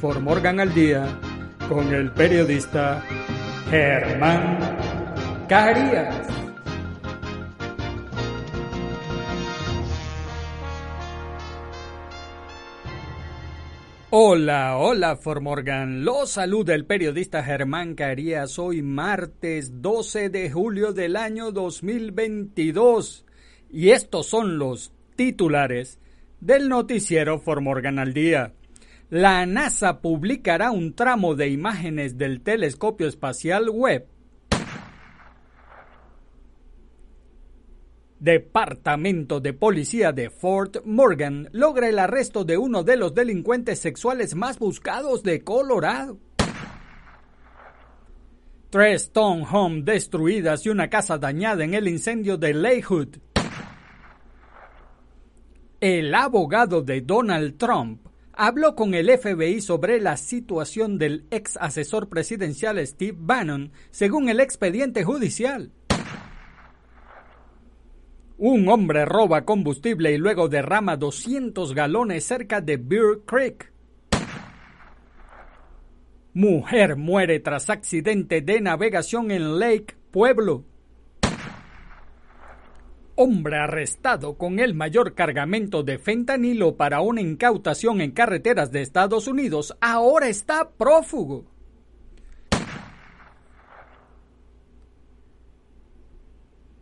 For 0.00 0.18
Morgan 0.18 0.60
al 0.60 0.72
Día 0.72 1.06
con 1.68 1.92
el 1.92 2.10
periodista 2.12 3.04
Germán 3.68 4.58
Carías. 5.46 6.26
Hola, 14.08 14.78
hola 14.78 15.16
Formorgan. 15.16 16.02
Los 16.02 16.30
saluda 16.30 16.74
el 16.74 16.86
periodista 16.86 17.42
Germán 17.42 17.94
Carías. 17.94 18.58
Hoy 18.58 18.80
martes 18.80 19.82
12 19.82 20.30
de 20.30 20.50
julio 20.50 20.94
del 20.94 21.14
año 21.14 21.52
2022. 21.52 23.26
Y 23.68 23.90
estos 23.90 24.28
son 24.28 24.56
los 24.56 24.94
titulares 25.14 25.98
del 26.40 26.70
noticiero 26.70 27.38
Formorgan 27.38 27.98
al 27.98 28.14
día. 28.14 28.54
La 29.10 29.44
NASA 29.44 30.00
publicará 30.00 30.70
un 30.70 30.94
tramo 30.94 31.34
de 31.34 31.48
imágenes 31.48 32.16
del 32.16 32.42
telescopio 32.42 33.08
espacial 33.08 33.68
Webb 33.68 34.06
Departamento 38.20 39.40
de 39.40 39.52
Policía 39.52 40.12
de 40.12 40.30
Fort 40.30 40.84
Morgan 40.84 41.48
logra 41.52 41.88
el 41.88 41.98
arresto 41.98 42.44
de 42.44 42.56
uno 42.56 42.84
de 42.84 42.96
los 42.96 43.12
delincuentes 43.12 43.80
sexuales 43.80 44.36
más 44.36 44.60
buscados 44.60 45.24
de 45.24 45.42
Colorado. 45.42 46.18
Tres 48.68 49.04
Stone 49.04 49.44
Home 49.50 49.82
destruidas 49.82 50.64
y 50.66 50.68
una 50.68 50.88
casa 50.88 51.18
dañada 51.18 51.64
en 51.64 51.74
el 51.74 51.88
incendio 51.88 52.36
de 52.36 52.54
Lakewood. 52.54 53.16
El 55.80 56.14
abogado 56.14 56.82
de 56.82 57.00
Donald 57.00 57.56
Trump 57.56 58.09
habló 58.32 58.74
con 58.74 58.94
el 58.94 59.10
FBI 59.10 59.60
sobre 59.60 60.00
la 60.00 60.16
situación 60.16 60.98
del 60.98 61.26
ex 61.30 61.56
asesor 61.56 62.08
presidencial 62.08 62.84
Steve 62.86 63.16
Bannon, 63.18 63.72
según 63.90 64.28
el 64.28 64.40
expediente 64.40 65.04
judicial. 65.04 65.72
Un 68.38 68.68
hombre 68.68 69.04
roba 69.04 69.44
combustible 69.44 70.12
y 70.12 70.18
luego 70.18 70.48
derrama 70.48 70.96
200 70.96 71.74
galones 71.74 72.24
cerca 72.24 72.62
de 72.62 72.78
Bear 72.78 73.18
Creek. 73.26 73.70
Mujer 76.32 76.96
muere 76.96 77.40
tras 77.40 77.68
accidente 77.68 78.40
de 78.40 78.60
navegación 78.60 79.30
en 79.30 79.58
Lake 79.58 79.96
Pueblo. 80.10 80.64
Hombre 83.22 83.58
arrestado 83.58 84.38
con 84.38 84.58
el 84.60 84.72
mayor 84.72 85.14
cargamento 85.14 85.82
de 85.82 85.98
fentanilo 85.98 86.78
para 86.78 87.02
una 87.02 87.20
incautación 87.20 88.00
en 88.00 88.12
carreteras 88.12 88.72
de 88.72 88.80
Estados 88.80 89.28
Unidos 89.28 89.76
ahora 89.78 90.28
está 90.28 90.70
prófugo. 90.70 91.44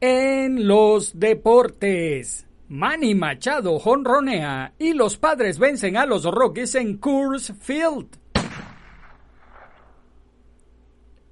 En 0.01 0.69
los 0.69 1.19
deportes, 1.19 2.47
Manny 2.69 3.17
Machado 3.17 3.81
jonronea 3.81 4.75
y 4.79 4.93
los 4.93 5.17
padres 5.17 5.59
vencen 5.59 5.97
a 5.97 6.07
los 6.07 6.23
Rockies 6.23 6.77
en 6.77 6.99
Coors 6.99 7.53
Field. 7.59 8.17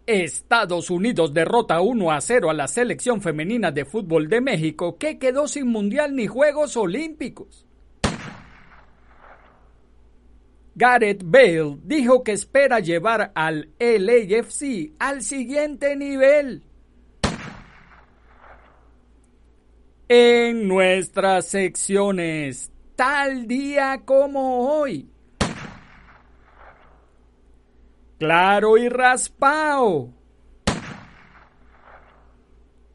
Estados 0.06 0.91
Unidos 0.91 1.34
derrota 1.34 1.81
1 1.81 2.11
a 2.12 2.21
0 2.21 2.50
a 2.50 2.55
la 2.55 2.69
selección 2.69 3.21
femenina 3.21 3.71
de 3.71 3.84
fútbol 3.84 4.28
de 4.28 4.41
México 4.41 4.97
que 4.99 5.19
quedó 5.19 5.49
sin 5.49 5.69
mundial 5.69 6.15
ni 6.15 6.27
Juegos 6.27 6.77
Olímpicos. 6.77 7.67
Gareth 10.75 11.22
Bale 11.25 11.78
dijo 11.84 12.22
que 12.22 12.33
espera 12.33 12.81
llevar 12.81 13.33
al 13.34 13.71
LAFC 13.78 14.93
al 14.99 15.22
siguiente 15.22 15.97
nivel. 15.97 16.62
en 20.09 20.69
nuestras 20.69 21.47
secciones, 21.47 22.71
tal 22.95 23.47
día 23.47 24.03
como 24.05 24.78
hoy. 24.78 25.09
Claro 28.19 28.78
y 28.78 28.88
raspao. 28.88 30.12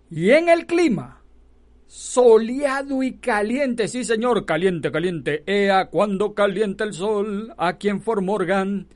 Y 0.10 0.32
en 0.32 0.50
el 0.50 0.66
clima, 0.66 1.22
soleado 1.86 3.04
y 3.04 3.18
caliente, 3.18 3.88
sí 3.88 4.04
señor, 4.04 4.46
caliente, 4.46 4.92
caliente. 4.92 5.44
Ea 5.46 5.86
cuando 5.90 6.34
calienta 6.34 6.84
el 6.84 6.94
sol 6.94 7.54
aquí 7.58 7.90
en 7.90 8.02
Formorgan. 8.02 8.88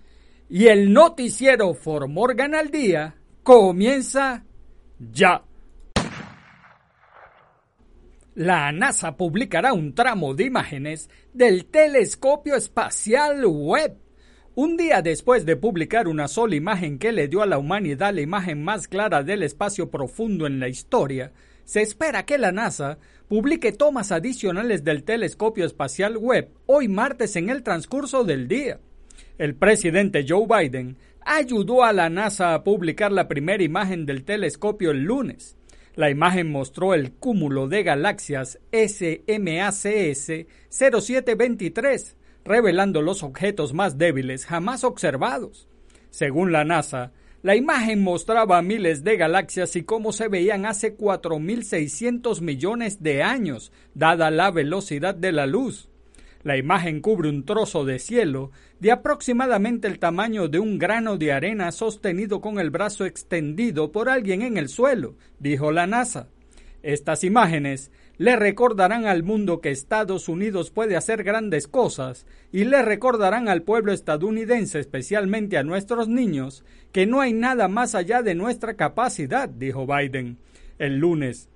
Y 0.49 0.67
el 0.67 0.91
noticiero 0.91 1.73
Formorgan 1.73 2.55
al 2.55 2.69
día 2.69 3.15
comienza 3.43 4.43
ya. 4.99 5.43
La 8.33 8.71
NASA 8.71 9.15
publicará 9.15 9.73
un 9.73 9.95
tramo 9.95 10.33
de 10.33 10.45
imágenes 10.45 11.09
del 11.33 11.67
telescopio 11.67 12.55
espacial 12.55 13.45
Webb. 13.45 14.04
Un 14.57 14.77
día 14.77 15.01
después 15.01 15.45
de 15.45 15.57
publicar 15.57 16.07
una 16.07 16.29
sola 16.29 16.55
imagen 16.55 16.97
que 16.97 17.11
le 17.11 17.27
dio 17.27 17.41
a 17.41 17.45
la 17.45 17.57
humanidad 17.57 18.13
la 18.13 18.21
imagen 18.21 18.63
más 18.63 18.87
clara 18.87 19.21
del 19.21 19.43
espacio 19.43 19.91
profundo 19.91 20.47
en 20.47 20.61
la 20.61 20.69
historia, 20.69 21.33
se 21.65 21.81
espera 21.81 22.25
que 22.25 22.37
la 22.37 22.53
NASA 22.53 22.97
publique 23.27 23.73
tomas 23.73 24.13
adicionales 24.13 24.85
del 24.85 25.03
telescopio 25.03 25.65
espacial 25.65 26.15
Webb 26.15 26.51
hoy 26.67 26.87
martes 26.87 27.35
en 27.35 27.49
el 27.49 27.63
transcurso 27.63 28.23
del 28.23 28.47
día. 28.47 28.79
El 29.37 29.55
presidente 29.55 30.25
Joe 30.25 30.47
Biden 30.47 30.95
ayudó 31.25 31.83
a 31.83 31.91
la 31.91 32.09
NASA 32.09 32.53
a 32.53 32.63
publicar 32.63 33.11
la 33.11 33.27
primera 33.27 33.61
imagen 33.61 34.05
del 34.05 34.23
telescopio 34.23 34.91
el 34.91 35.03
lunes. 35.03 35.57
La 35.95 36.09
imagen 36.09 36.49
mostró 36.49 36.93
el 36.93 37.11
cúmulo 37.11 37.67
de 37.67 37.83
galaxias 37.83 38.59
SMACS 38.71 40.47
0723, 40.69 42.15
revelando 42.45 43.01
los 43.01 43.23
objetos 43.23 43.73
más 43.73 43.97
débiles 43.97 44.45
jamás 44.45 44.83
observados. 44.83 45.67
Según 46.11 46.51
la 46.51 46.63
NASA, 46.63 47.11
la 47.41 47.55
imagen 47.55 48.01
mostraba 48.01 48.61
miles 48.61 49.03
de 49.03 49.17
galaxias 49.17 49.75
y 49.75 49.83
cómo 49.83 50.11
se 50.11 50.29
veían 50.29 50.65
hace 50.65 50.97
4.600 50.97 52.41
millones 52.41 53.03
de 53.03 53.21
años, 53.21 53.71
dada 53.93 54.31
la 54.31 54.49
velocidad 54.51 55.13
de 55.13 55.31
la 55.31 55.45
luz. 55.45 55.89
La 56.41 56.57
imagen 56.57 57.01
cubre 57.01 57.29
un 57.29 57.43
trozo 57.43 57.85
de 57.85 57.97
cielo 57.97 58.51
de 58.79 58.91
aproximadamente 58.91 59.87
el 59.87 59.97
tamaño 59.97 60.47
de 60.47 60.59
un 60.59 60.77
grano 60.77 61.17
de 61.17 61.33
arena 61.33 61.71
sostenido 61.71 62.39
con 62.39 62.59
el 62.59 62.69
brazo 62.69 63.05
extendido 63.05 63.91
por 63.91 64.09
alguien 64.09 64.43
en 64.43 64.57
el 64.57 64.69
suelo, 64.69 65.15
dijo 65.39 65.71
la 65.71 65.87
NASA. 65.87 66.29
Estas 66.83 67.23
imágenes 67.23 67.91
le 68.17 68.35
recordarán 68.35 69.05
al 69.05 69.23
mundo 69.23 69.61
que 69.61 69.71
Estados 69.71 70.29
Unidos 70.29 70.71
puede 70.71 70.95
hacer 70.95 71.23
grandes 71.23 71.67
cosas 71.67 72.25
y 72.51 72.63
le 72.63 72.81
recordarán 72.81 73.49
al 73.49 73.63
pueblo 73.63 73.91
estadounidense, 73.91 74.79
especialmente 74.79 75.57
a 75.57 75.63
nuestros 75.63 76.07
niños, 76.07 76.63
que 76.91 77.05
no 77.05 77.21
hay 77.21 77.33
nada 77.33 77.67
más 77.67 77.95
allá 77.95 78.21
de 78.21 78.35
nuestra 78.35 78.75
capacidad, 78.75 79.49
dijo 79.49 79.85
Biden. 79.85 80.37
El 80.77 80.97
lunes, 80.97 81.49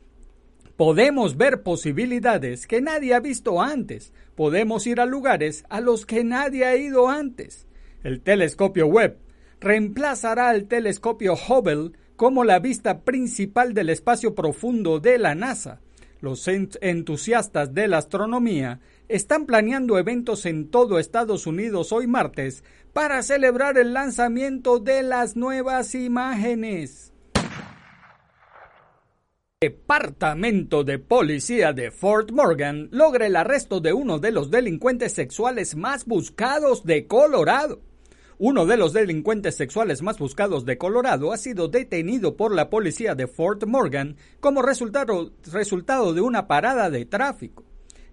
Podemos 0.79 1.35
ver 1.35 1.61
posibilidades 1.61 2.65
que 2.65 2.79
nadie 2.79 3.13
ha 3.13 3.19
visto 3.19 3.61
antes. 3.61 4.13
Podemos 4.35 4.87
ir 4.87 5.01
a 5.01 5.05
lugares 5.05 5.65
a 5.67 5.81
los 5.81 6.05
que 6.05 6.23
nadie 6.23 6.63
ha 6.63 6.77
ido 6.77 7.09
antes. 7.09 7.67
El 8.01 8.21
telescopio 8.21 8.87
Webb 8.87 9.17
reemplazará 9.59 10.47
al 10.47 10.69
telescopio 10.69 11.33
Hubble 11.33 11.91
como 12.15 12.45
la 12.45 12.59
vista 12.59 13.01
principal 13.01 13.73
del 13.73 13.89
espacio 13.89 14.33
profundo 14.35 15.01
de 15.01 15.17
la 15.17 15.35
NASA. 15.35 15.81
Los 16.21 16.47
entusiastas 16.47 17.73
de 17.73 17.87
la 17.87 17.99
astronomía 17.99 18.81
están 19.07 19.45
planeando 19.45 19.97
eventos 19.97 20.45
en 20.45 20.69
todo 20.69 20.99
Estados 20.99 21.47
Unidos 21.47 21.93
hoy 21.93 22.07
martes 22.07 22.63
para 22.91 23.23
celebrar 23.23 23.77
el 23.77 23.93
lanzamiento 23.93 24.79
de 24.79 25.03
las 25.03 25.37
nuevas 25.37 25.95
imágenes. 25.95 27.13
Departamento 29.61 30.83
de 30.83 30.99
Policía 30.99 31.73
de 31.73 31.91
Fort 31.91 32.31
Morgan 32.31 32.89
logra 32.91 33.25
el 33.25 33.35
arresto 33.35 33.79
de 33.79 33.93
uno 33.93 34.19
de 34.19 34.31
los 34.31 34.51
delincuentes 34.51 35.13
sexuales 35.13 35.75
más 35.75 36.05
buscados 36.05 36.85
de 36.85 37.07
Colorado. 37.07 37.81
Uno 38.41 38.65
de 38.65 38.77
los 38.77 38.93
delincuentes 38.93 39.55
sexuales 39.55 40.01
más 40.01 40.17
buscados 40.17 40.63
de 40.63 40.77
Colorado 40.77 41.33
ha 41.33 41.37
sido 41.37 41.67
detenido 41.67 42.37
por 42.37 42.55
la 42.55 42.69
policía 42.69 43.13
de 43.13 43.27
Fort 43.27 43.65
Morgan 43.65 44.15
como 44.39 44.61
resultado, 44.61 46.13
de 46.13 46.21
una 46.21 46.47
parada 46.47 46.89
de 46.89 47.05
tráfico. 47.05 47.65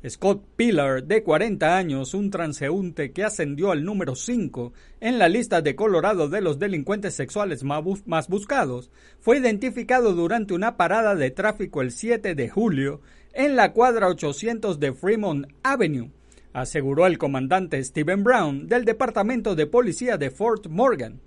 Scott 0.05 0.45
Pillar, 0.57 1.05
de 1.05 1.23
40 1.23 1.77
años, 1.77 2.13
un 2.13 2.33
transeúnte 2.33 3.13
que 3.13 3.23
ascendió 3.23 3.71
al 3.71 3.85
número 3.85 4.17
5 4.17 4.73
en 4.99 5.21
la 5.21 5.29
lista 5.29 5.63
de 5.63 5.77
Colorado 5.77 6.29
de 6.29 6.41
los 6.41 6.59
delincuentes 6.59 7.15
sexuales 7.15 7.63
más 7.63 8.29
buscados, 8.29 8.91
fue 9.21 9.39
identificado 9.39 10.13
durante 10.13 10.55
una 10.55 10.77
parada 10.77 11.15
de 11.15 11.31
tráfico 11.31 11.83
el 11.83 11.93
7 11.93 12.35
de 12.35 12.49
julio 12.49 13.01
en 13.33 13.55
la 13.55 13.73
cuadra 13.73 14.09
800 14.09 14.81
de 14.81 14.93
Fremont 14.93 15.47
Avenue, 15.63 16.11
aseguró 16.61 17.07
el 17.07 17.19
comandante 17.19 17.83
Stephen 17.85 18.25
Brown 18.25 18.67
del 18.67 18.85
Departamento 18.85 19.55
de 19.55 19.67
Policía 19.67 20.17
de 20.17 20.31
Fort 20.31 20.69
Morgan. 20.69 21.21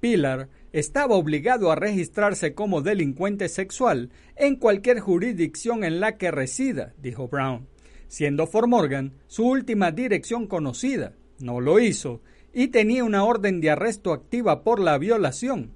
Pillar 0.00 0.48
estaba 0.72 1.16
obligado 1.16 1.72
a 1.72 1.76
registrarse 1.76 2.54
como 2.54 2.82
delincuente 2.82 3.48
sexual 3.48 4.10
en 4.36 4.56
cualquier 4.56 5.00
jurisdicción 5.00 5.84
en 5.84 6.00
la 6.00 6.18
que 6.18 6.30
resida, 6.30 6.92
dijo 6.98 7.28
Brown 7.28 7.66
siendo 8.14 8.46
Fort 8.46 8.68
Morgan 8.68 9.14
su 9.26 9.44
última 9.44 9.90
dirección 9.90 10.46
conocida. 10.46 11.14
No 11.40 11.60
lo 11.60 11.80
hizo 11.80 12.20
y 12.52 12.68
tenía 12.68 13.02
una 13.02 13.24
orden 13.24 13.60
de 13.60 13.70
arresto 13.70 14.12
activa 14.12 14.62
por 14.62 14.78
la 14.78 14.98
violación. 14.98 15.72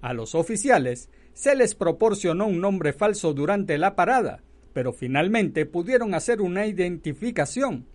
A 0.00 0.14
los 0.14 0.34
oficiales 0.34 1.10
se 1.34 1.54
les 1.54 1.74
proporcionó 1.74 2.46
un 2.46 2.62
nombre 2.62 2.94
falso 2.94 3.34
durante 3.34 3.76
la 3.76 3.94
parada, 3.94 4.42
pero 4.72 4.94
finalmente 4.94 5.66
pudieron 5.66 6.14
hacer 6.14 6.40
una 6.40 6.66
identificación. 6.66 7.91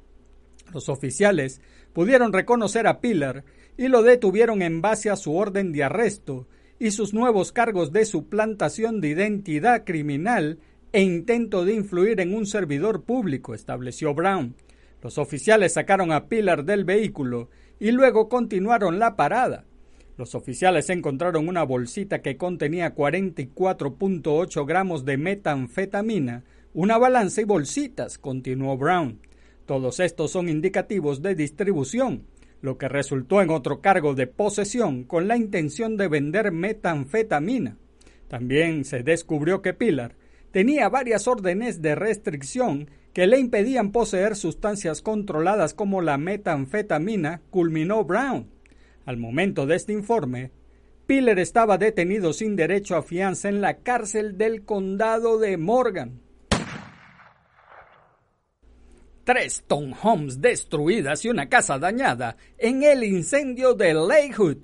Los 0.73 0.89
oficiales 0.89 1.61
pudieron 1.93 2.33
reconocer 2.33 2.87
a 2.87 2.99
Pillar 2.99 3.43
y 3.77 3.87
lo 3.87 4.03
detuvieron 4.03 4.61
en 4.61 4.81
base 4.81 5.09
a 5.09 5.15
su 5.15 5.35
orden 5.35 5.71
de 5.71 5.83
arresto 5.83 6.47
y 6.79 6.91
sus 6.91 7.13
nuevos 7.13 7.51
cargos 7.51 7.91
de 7.91 8.05
suplantación 8.05 9.01
de 9.01 9.09
identidad 9.09 9.83
criminal 9.85 10.59
e 10.91 11.01
intento 11.01 11.65
de 11.65 11.73
influir 11.73 12.19
en 12.21 12.33
un 12.33 12.45
servidor 12.45 13.03
público, 13.03 13.53
estableció 13.53 14.13
Brown. 14.13 14.55
Los 15.01 15.17
oficiales 15.17 15.73
sacaron 15.73 16.11
a 16.11 16.27
Pilar 16.27 16.65
del 16.65 16.85
vehículo 16.85 17.49
y 17.79 17.91
luego 17.91 18.29
continuaron 18.29 18.99
la 18.99 19.15
parada. 19.15 19.65
Los 20.17 20.33
oficiales 20.33 20.89
encontraron 20.89 21.47
una 21.47 21.63
bolsita 21.63 22.21
que 22.23 22.37
contenía 22.37 22.95
44.8 22.95 24.65
gramos 24.65 25.05
de 25.05 25.17
metanfetamina, 25.17 26.43
una 26.73 26.97
balanza 26.97 27.41
y 27.41 27.43
bolsitas, 27.43 28.17
continuó 28.17 28.77
Brown. 28.77 29.19
Todos 29.67 29.99
estos 29.99 30.31
son 30.31 30.47
indicativos 30.47 31.21
de 31.21 31.35
distribución, 31.35 32.23
lo 32.61 32.77
que 32.77 32.87
resultó 32.87 33.41
en 33.41 33.49
otro 33.49 33.81
cargo 33.81 34.15
de 34.15 34.25
posesión 34.25 35.03
con 35.03 35.27
la 35.27 35.35
intención 35.35 35.97
de 35.97 36.07
vender 36.07 36.53
metanfetamina. 36.53 37.77
También 38.29 38.85
se 38.85 39.03
descubrió 39.03 39.61
que 39.61 39.73
Pilar 39.73 40.15
tenía 40.51 40.87
varias 40.87 41.27
órdenes 41.27 41.81
de 41.81 41.95
restricción 41.95 42.89
que 43.11 43.27
le 43.27 43.39
impedían 43.39 43.91
poseer 43.91 44.37
sustancias 44.37 45.01
controladas 45.01 45.73
como 45.73 46.01
la 46.01 46.17
metanfetamina, 46.17 47.41
culminó 47.49 48.05
Brown. 48.05 48.47
Al 49.05 49.17
momento 49.17 49.65
de 49.65 49.75
este 49.75 49.91
informe, 49.91 50.51
Piller 51.07 51.39
estaba 51.39 51.77
detenido 51.77 52.31
sin 52.31 52.55
derecho 52.55 52.95
a 52.95 53.03
fianza 53.03 53.49
en 53.49 53.59
la 53.59 53.79
cárcel 53.79 54.37
del 54.37 54.63
condado 54.63 55.39
de 55.39 55.57
Morgan. 55.57 56.21
Tres 59.27 59.65
townhomes 59.67 60.39
destruidas 60.39 61.25
y 61.25 61.27
una 61.27 61.49
casa 61.49 61.77
dañada 61.77 62.37
en 62.57 62.81
el 62.83 63.03
incendio 63.03 63.73
de 63.73 63.93
Lakewood, 63.93 64.59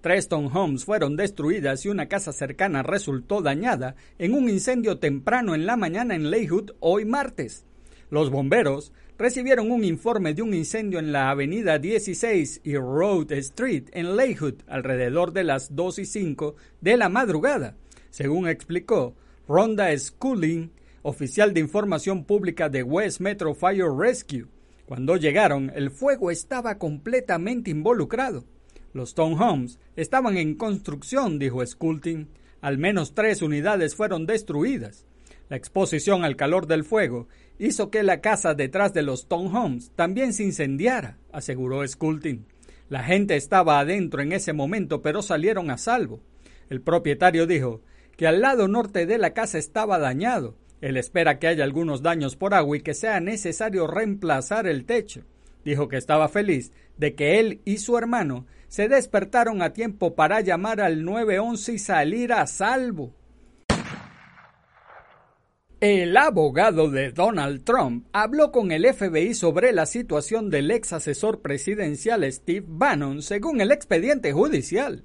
Tres 0.00 0.26
townhomes 0.26 0.84
fueron 0.84 1.14
destruidas 1.14 1.86
y 1.86 1.90
una 1.90 2.08
casa 2.08 2.32
cercana 2.32 2.82
resultó 2.82 3.40
dañada 3.40 3.94
en 4.18 4.34
un 4.34 4.48
incendio 4.48 4.98
temprano 4.98 5.54
en 5.54 5.64
la 5.64 5.76
mañana 5.76 6.16
en 6.16 6.28
Leyhood 6.28 6.72
hoy 6.80 7.04
martes. 7.04 7.64
Los 8.10 8.30
bomberos 8.30 8.92
recibieron 9.16 9.70
un 9.70 9.84
informe 9.84 10.34
de 10.34 10.42
un 10.42 10.54
incendio 10.54 10.98
en 10.98 11.12
la 11.12 11.30
avenida 11.30 11.78
16 11.78 12.62
y 12.64 12.76
Road 12.76 13.30
Street 13.30 13.90
en 13.92 14.16
Leyhood 14.16 14.62
alrededor 14.66 15.32
de 15.32 15.44
las 15.44 15.76
2 15.76 16.00
y 16.00 16.04
5 16.06 16.56
de 16.80 16.96
la 16.96 17.08
madrugada, 17.08 17.76
según 18.10 18.48
explicó 18.48 19.14
Rhonda 19.46 19.96
Schooling, 19.96 20.70
oficial 21.02 21.54
de 21.54 21.60
información 21.60 22.24
pública 22.24 22.68
de 22.68 22.82
West 22.82 23.20
Metro 23.20 23.54
Fire 23.54 23.90
Rescue. 23.96 24.46
Cuando 24.86 25.16
llegaron, 25.16 25.70
el 25.74 25.90
fuego 25.90 26.30
estaba 26.30 26.78
completamente 26.78 27.70
involucrado. 27.70 28.44
Los 28.92 29.14
townhomes 29.14 29.78
estaban 29.96 30.36
en 30.36 30.54
construcción, 30.54 31.38
dijo 31.38 31.64
Sculting. 31.64 32.28
Al 32.60 32.76
menos 32.76 33.14
tres 33.14 33.40
unidades 33.40 33.94
fueron 33.94 34.26
destruidas. 34.26 35.06
La 35.48 35.56
exposición 35.56 36.24
al 36.24 36.36
calor 36.36 36.66
del 36.66 36.84
fuego 36.84 37.28
hizo 37.58 37.90
que 37.90 38.02
la 38.02 38.20
casa 38.20 38.54
detrás 38.54 38.92
de 38.92 39.02
los 39.02 39.28
townhomes 39.28 39.92
también 39.94 40.32
se 40.32 40.44
incendiara, 40.44 41.18
aseguró 41.32 41.86
Sculting. 41.86 42.46
La 42.88 43.04
gente 43.04 43.36
estaba 43.36 43.78
adentro 43.78 44.22
en 44.22 44.32
ese 44.32 44.52
momento, 44.52 45.02
pero 45.02 45.22
salieron 45.22 45.70
a 45.70 45.78
salvo. 45.78 46.20
El 46.68 46.80
propietario 46.82 47.46
dijo 47.46 47.82
que 48.16 48.26
al 48.26 48.40
lado 48.40 48.66
norte 48.66 49.06
de 49.06 49.18
la 49.18 49.32
casa 49.32 49.58
estaba 49.58 49.98
dañado. 49.98 50.56
Él 50.80 50.96
espera 50.96 51.38
que 51.38 51.46
haya 51.46 51.64
algunos 51.64 52.02
daños 52.02 52.36
por 52.36 52.54
agua 52.54 52.76
y 52.76 52.80
que 52.80 52.94
sea 52.94 53.20
necesario 53.20 53.86
reemplazar 53.86 54.66
el 54.66 54.84
techo. 54.84 55.24
Dijo 55.64 55.88
que 55.88 55.96
estaba 55.96 56.28
feliz 56.28 56.72
de 56.96 57.14
que 57.14 57.38
él 57.38 57.60
y 57.64 57.78
su 57.78 57.98
hermano 57.98 58.46
se 58.68 58.88
despertaron 58.88 59.62
a 59.62 59.72
tiempo 59.72 60.14
para 60.14 60.40
llamar 60.40 60.80
al 60.80 61.04
911 61.04 61.72
y 61.72 61.78
salir 61.78 62.32
a 62.32 62.46
salvo. 62.46 63.14
El 65.80 66.14
abogado 66.16 66.90
de 66.90 67.10
Donald 67.10 67.64
Trump 67.64 68.06
habló 68.12 68.52
con 68.52 68.70
el 68.70 68.86
FBI 68.86 69.32
sobre 69.32 69.72
la 69.72 69.86
situación 69.86 70.50
del 70.50 70.70
ex 70.70 70.92
asesor 70.92 71.40
presidencial 71.40 72.30
Steve 72.30 72.66
Bannon 72.68 73.22
según 73.22 73.62
el 73.62 73.72
expediente 73.72 74.32
judicial. 74.32 75.04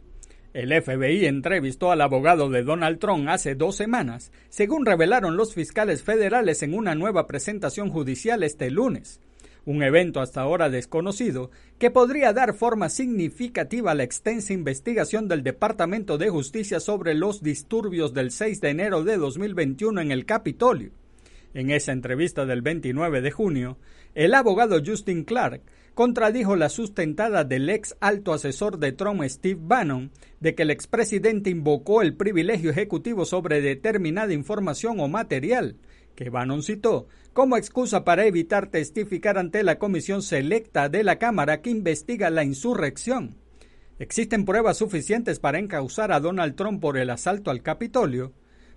El 0.55 0.71
FBI 0.71 1.25
entrevistó 1.25 1.91
al 1.91 1.99
abogado 1.99 2.49
de 2.49 2.63
Donald 2.63 2.97
Trump 2.99 3.27
hace 3.27 3.55
dos 3.55 3.75
semanas, 3.75 4.31
según 4.47 4.85
revelaron 4.85 5.35
los 5.35 5.53
fiscales 5.53 6.01
federales 6.01 6.63
en 6.63 6.73
una 6.73 6.95
nueva 6.95 7.27
presentación 7.27 7.89
judicial 7.89 8.41
este 8.41 8.71
lunes 8.71 9.19
un 9.65 9.83
evento 9.83 10.21
hasta 10.21 10.41
ahora 10.41 10.69
desconocido 10.69 11.49
que 11.79 11.91
podría 11.91 12.31
dar 12.33 12.53
forma 12.53 12.87
significativa 12.87 13.91
a 13.91 13.95
la 13.95 14.03
extensa 14.03 14.53
investigación 14.53 15.27
del 15.27 15.43
Departamento 15.43 16.17
de 16.17 16.29
Justicia 16.29 16.79
sobre 16.79 17.15
los 17.15 17.41
disturbios 17.41 18.13
del 18.13 18.31
6 18.31 18.61
de 18.61 18.69
enero 18.69 19.03
de 19.03 19.17
2021 19.17 20.01
en 20.01 20.11
el 20.11 20.25
Capitolio. 20.25 20.91
En 21.53 21.71
esa 21.71 21.93
entrevista 21.93 22.45
del 22.45 22.61
29 22.61 23.21
de 23.21 23.31
junio, 23.31 23.77
el 24.13 24.35
abogado 24.35 24.79
Justin 24.85 25.23
Clark 25.23 25.61
contradijo 25.95 26.55
la 26.57 26.69
sustentada 26.69 27.45
del 27.45 27.69
ex 27.69 27.95
alto 28.01 28.33
asesor 28.33 28.77
de 28.77 28.91
Trump 28.91 29.23
Steve 29.23 29.59
Bannon 29.63 30.11
de 30.41 30.53
que 30.53 30.63
el 30.63 30.69
expresidente 30.69 31.49
invocó 31.49 32.01
el 32.01 32.15
privilegio 32.15 32.69
ejecutivo 32.69 33.25
sobre 33.25 33.61
determinada 33.61 34.33
información 34.33 34.99
o 34.99 35.07
material 35.07 35.77
que 36.15 36.29
Bannon 36.29 36.63
citó 36.63 37.07
como 37.33 37.57
excusa 37.57 38.03
para 38.03 38.25
evitar 38.25 38.67
testificar 38.67 39.37
ante 39.37 39.63
la 39.63 39.77
comisión 39.77 40.21
selecta 40.21 40.89
de 40.89 41.03
la 41.03 41.17
Cámara 41.17 41.61
que 41.61 41.69
investiga 41.69 42.29
la 42.29 42.43
insurrección. 42.43 43.37
¿Existen 43.97 44.45
pruebas 44.45 44.77
suficientes 44.77 45.39
para 45.39 45.59
encausar 45.59 46.11
a 46.11 46.19
Donald 46.19 46.55
Trump 46.55 46.81
por 46.81 46.97
el 46.97 47.09
asalto 47.09 47.51
al 47.51 47.61
Capitolio? 47.61 48.33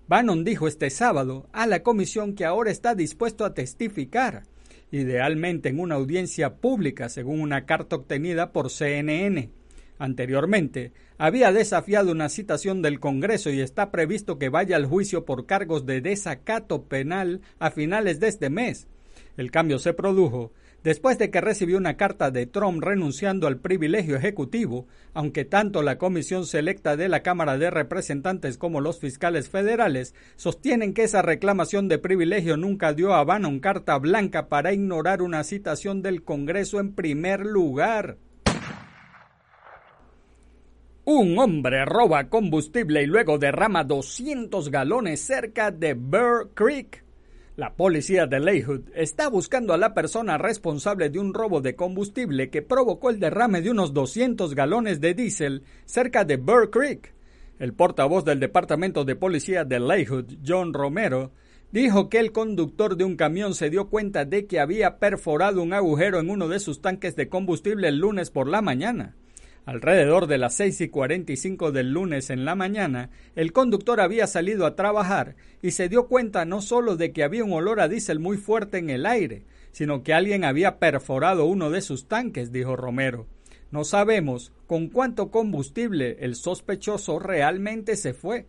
Bannon 0.06 0.44
dijo 0.44 0.68
este 0.68 0.90
sábado 0.90 1.48
a 1.52 1.66
la 1.66 1.82
comisión 1.82 2.34
que 2.34 2.44
ahora 2.44 2.70
está 2.70 2.94
dispuesto 2.94 3.44
a 3.44 3.54
testificar, 3.54 4.44
idealmente 4.90 5.68
en 5.68 5.80
una 5.80 5.96
audiencia 5.96 6.56
pública, 6.56 7.08
según 7.08 7.40
una 7.40 7.66
carta 7.66 7.96
obtenida 7.96 8.52
por 8.52 8.70
CNN. 8.70 9.50
Anteriormente, 9.98 10.92
había 11.18 11.52
desafiado 11.52 12.12
una 12.12 12.28
citación 12.28 12.82
del 12.82 13.00
Congreso 13.00 13.50
y 13.50 13.60
está 13.60 13.90
previsto 13.90 14.38
que 14.38 14.48
vaya 14.48 14.76
al 14.76 14.86
juicio 14.86 15.24
por 15.24 15.46
cargos 15.46 15.86
de 15.86 16.00
desacato 16.00 16.84
penal 16.84 17.40
a 17.58 17.70
finales 17.70 18.20
de 18.20 18.28
este 18.28 18.50
mes. 18.50 18.86
El 19.36 19.50
cambio 19.50 19.78
se 19.78 19.94
produjo 19.94 20.52
después 20.84 21.18
de 21.18 21.30
que 21.30 21.40
recibió 21.40 21.76
una 21.76 21.96
carta 21.96 22.30
de 22.30 22.46
Trump 22.46 22.82
renunciando 22.82 23.46
al 23.46 23.58
privilegio 23.58 24.16
ejecutivo, 24.16 24.86
aunque 25.14 25.44
tanto 25.44 25.82
la 25.82 25.98
Comisión 25.98 26.46
Selecta 26.46 26.96
de 26.96 27.08
la 27.08 27.22
Cámara 27.22 27.58
de 27.58 27.70
Representantes 27.70 28.58
como 28.58 28.80
los 28.80 29.00
fiscales 29.00 29.48
federales 29.48 30.14
sostienen 30.36 30.94
que 30.94 31.04
esa 31.04 31.22
reclamación 31.22 31.88
de 31.88 31.98
privilegio 31.98 32.56
nunca 32.56 32.92
dio 32.92 33.14
a 33.14 33.24
Bannon 33.24 33.60
carta 33.60 33.98
blanca 33.98 34.48
para 34.48 34.72
ignorar 34.72 35.22
una 35.22 35.44
citación 35.44 36.02
del 36.02 36.22
Congreso 36.22 36.80
en 36.80 36.94
primer 36.94 37.40
lugar. 37.46 38.18
Un 41.10 41.38
hombre 41.38 41.86
roba 41.86 42.28
combustible 42.28 43.02
y 43.02 43.06
luego 43.06 43.38
derrama 43.38 43.82
200 43.82 44.70
galones 44.70 45.20
cerca 45.20 45.70
de 45.70 45.94
Burr 45.94 46.50
Creek. 46.52 47.07
La 47.58 47.74
policía 47.74 48.28
de 48.28 48.38
Leyhood 48.38 48.82
está 48.94 49.28
buscando 49.28 49.74
a 49.74 49.78
la 49.78 49.92
persona 49.92 50.38
responsable 50.38 51.10
de 51.10 51.18
un 51.18 51.34
robo 51.34 51.60
de 51.60 51.74
combustible 51.74 52.50
que 52.50 52.62
provocó 52.62 53.10
el 53.10 53.18
derrame 53.18 53.62
de 53.62 53.72
unos 53.72 53.92
200 53.92 54.54
galones 54.54 55.00
de 55.00 55.12
diésel 55.12 55.64
cerca 55.84 56.24
de 56.24 56.36
Burr 56.36 56.70
Creek. 56.70 57.12
El 57.58 57.72
portavoz 57.74 58.24
del 58.24 58.38
Departamento 58.38 59.04
de 59.04 59.16
Policía 59.16 59.64
de 59.64 59.80
Leyhood, 59.80 60.34
John 60.46 60.72
Romero, 60.72 61.32
dijo 61.72 62.08
que 62.08 62.20
el 62.20 62.30
conductor 62.30 62.96
de 62.96 63.02
un 63.02 63.16
camión 63.16 63.54
se 63.54 63.70
dio 63.70 63.88
cuenta 63.88 64.24
de 64.24 64.46
que 64.46 64.60
había 64.60 65.00
perforado 65.00 65.60
un 65.60 65.72
agujero 65.72 66.20
en 66.20 66.30
uno 66.30 66.46
de 66.46 66.60
sus 66.60 66.80
tanques 66.80 67.16
de 67.16 67.28
combustible 67.28 67.88
el 67.88 67.98
lunes 67.98 68.30
por 68.30 68.46
la 68.46 68.62
mañana. 68.62 69.16
Alrededor 69.68 70.28
de 70.28 70.38
las 70.38 70.54
seis 70.54 70.80
y 70.80 70.88
cuarenta 70.88 71.30
y 71.30 71.36
cinco 71.36 71.72
del 71.72 71.92
lunes 71.92 72.30
en 72.30 72.46
la 72.46 72.54
mañana, 72.54 73.10
el 73.36 73.52
conductor 73.52 74.00
había 74.00 74.26
salido 74.26 74.64
a 74.64 74.74
trabajar 74.74 75.36
y 75.60 75.72
se 75.72 75.90
dio 75.90 76.06
cuenta 76.06 76.46
no 76.46 76.62
solo 76.62 76.96
de 76.96 77.12
que 77.12 77.22
había 77.22 77.44
un 77.44 77.52
olor 77.52 77.78
a 77.80 77.86
diésel 77.86 78.18
muy 78.18 78.38
fuerte 78.38 78.78
en 78.78 78.88
el 78.88 79.04
aire, 79.04 79.42
sino 79.72 80.02
que 80.02 80.14
alguien 80.14 80.44
había 80.44 80.78
perforado 80.78 81.44
uno 81.44 81.68
de 81.68 81.82
sus 81.82 82.08
tanques, 82.08 82.50
dijo 82.50 82.76
Romero. 82.76 83.26
No 83.70 83.84
sabemos 83.84 84.52
con 84.66 84.88
cuánto 84.88 85.30
combustible 85.30 86.16
el 86.20 86.34
sospechoso 86.34 87.18
realmente 87.18 87.96
se 87.96 88.14
fue. 88.14 88.46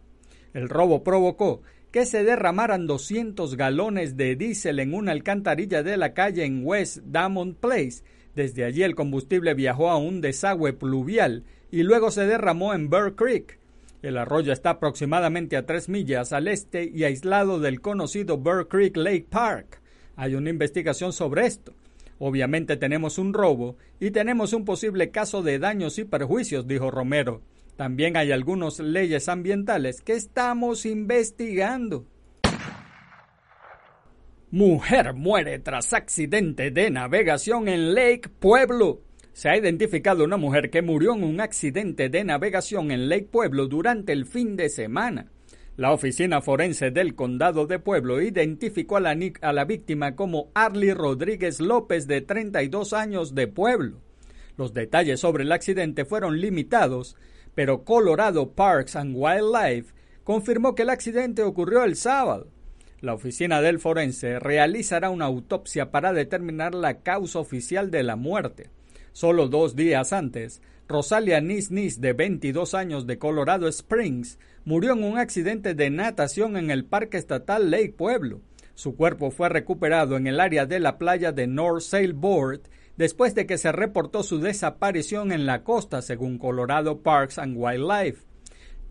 El 0.53 0.69
robo 0.69 1.03
provocó 1.03 1.63
que 1.91 2.05
se 2.05 2.23
derramaran 2.23 2.87
200 2.87 3.57
galones 3.57 4.15
de 4.15 4.37
diésel 4.37 4.79
en 4.79 4.93
una 4.93 5.11
alcantarilla 5.11 5.83
de 5.83 5.97
la 5.97 6.13
calle 6.13 6.45
en 6.45 6.65
West 6.65 6.99
Damon 7.03 7.55
Place, 7.55 8.03
desde 8.35 8.63
allí 8.63 8.83
el 8.83 8.95
combustible 8.95 9.53
viajó 9.53 9.89
a 9.89 9.97
un 9.97 10.21
desagüe 10.21 10.73
pluvial 10.73 11.43
y 11.71 11.83
luego 11.83 12.11
se 12.11 12.25
derramó 12.25 12.73
en 12.73 12.89
Burr 12.89 13.15
Creek. 13.15 13.59
El 14.01 14.17
arroyo 14.17 14.53
está 14.53 14.71
aproximadamente 14.71 15.57
a 15.57 15.65
tres 15.65 15.89
millas 15.89 16.31
al 16.31 16.47
este 16.47 16.89
y 16.93 17.03
aislado 17.03 17.59
del 17.59 17.81
conocido 17.81 18.37
Burr 18.37 18.67
Creek 18.67 18.95
Lake 18.95 19.27
Park. 19.29 19.81
Hay 20.15 20.35
una 20.35 20.49
investigación 20.49 21.11
sobre 21.11 21.45
esto. 21.45 21.73
Obviamente 22.17 22.77
tenemos 22.77 23.17
un 23.17 23.33
robo 23.33 23.77
y 23.99 24.11
tenemos 24.11 24.53
un 24.53 24.65
posible 24.65 25.09
caso 25.09 25.41
de 25.41 25.59
daños 25.59 25.97
y 25.99 26.05
perjuicios, 26.05 26.67
dijo 26.67 26.91
Romero. 26.91 27.41
También 27.75 28.17
hay 28.17 28.33
algunas 28.33 28.79
leyes 28.79 29.29
ambientales 29.29 30.01
que 30.01 30.13
estamos 30.13 30.85
investigando. 30.85 32.05
Mujer 34.51 35.13
muere 35.13 35.59
tras 35.59 35.93
accidente 35.93 36.71
de 36.71 36.89
navegación 36.89 37.67
en 37.67 37.93
Lake 37.93 38.29
Pueblo. 38.39 39.03
Se 39.31 39.47
ha 39.47 39.55
identificado 39.55 40.23
una 40.23 40.37
mujer 40.37 40.71
que 40.71 40.81
murió 40.81 41.13
en 41.13 41.23
un 41.23 41.39
accidente 41.39 42.09
de 42.09 42.23
navegación 42.23 42.89
en 42.89 43.09
Lake 43.09 43.27
Pueblo 43.31 43.67
durante 43.67 44.11
el 44.11 44.25
fin 44.25 44.55
de 44.55 44.69
semana. 44.69 45.27
La 45.77 45.93
oficina 45.93 46.41
forense 46.41 46.89
del 46.89 47.13
condado 47.13 47.67
de 47.67 47.77
Pueblo 47.77 48.23
identificó 48.23 48.97
a 48.97 49.01
la, 49.01 49.65
víctima 49.65 50.15
como 50.15 50.49
Arlie 50.55 50.95
Rodríguez 50.95 51.59
López 51.59 52.07
de 52.07 52.21
32 52.21 52.93
años 52.93 53.35
de 53.35 53.45
Pueblo. 53.45 54.01
Los 54.57 54.73
detalles 54.73 55.19
sobre 55.19 55.43
el 55.43 55.51
accidente 55.51 56.05
fueron 56.05 56.41
limitados, 56.41 57.15
pero 57.53 57.83
Colorado 57.83 58.53
Parks 58.53 58.95
and 58.95 59.15
Wildlife 59.15 59.93
confirmó 60.23 60.73
que 60.73 60.81
el 60.81 60.89
accidente 60.89 61.43
ocurrió 61.43 61.83
el 61.83 61.95
sábado. 61.95 62.47
La 63.01 63.13
oficina 63.13 63.61
del 63.61 63.79
forense 63.79 64.39
realizará 64.39 65.09
una 65.09 65.25
autopsia 65.25 65.89
para 65.89 66.11
determinar 66.11 66.75
la 66.75 66.99
causa 66.99 67.39
oficial 67.39 67.91
de 67.91 68.03
la 68.03 68.17
muerte. 68.17 68.69
Solo 69.13 69.47
dos 69.47 69.77
días 69.77 70.11
antes, 70.11 70.61
Rosalia 70.87 71.39
Nis 71.39 71.71
Nis, 71.71 72.01
de 72.01 72.11
22 72.11 72.73
años 72.73 73.07
de 73.07 73.17
Colorado 73.17 73.67
Springs, 73.69 74.37
murió 74.65 74.93
en 74.93 75.03
un 75.03 75.17
accidente 75.17 75.75
de 75.75 75.89
natación 75.89 76.57
en 76.57 76.71
el 76.71 76.83
Parque 76.83 77.17
Estatal 77.17 77.71
Lake 77.71 77.93
Pueblo. 77.97 78.41
Su 78.75 78.95
cuerpo 78.95 79.31
fue 79.31 79.49
recuperado 79.49 80.17
en 80.17 80.27
el 80.27 80.39
área 80.39 80.65
de 80.65 80.79
la 80.79 80.97
playa 80.97 81.31
de 81.31 81.47
North 81.47 81.81
Sailboard 81.81 82.61
después 82.97 83.33
de 83.33 83.45
que 83.45 83.57
se 83.57 83.71
reportó 83.71 84.23
su 84.23 84.39
desaparición 84.39 85.31
en 85.31 85.45
la 85.45 85.63
costa, 85.63 86.01
según 86.01 86.37
Colorado 86.37 87.01
Parks 87.01 87.39
and 87.39 87.55
Wildlife. 87.57 88.25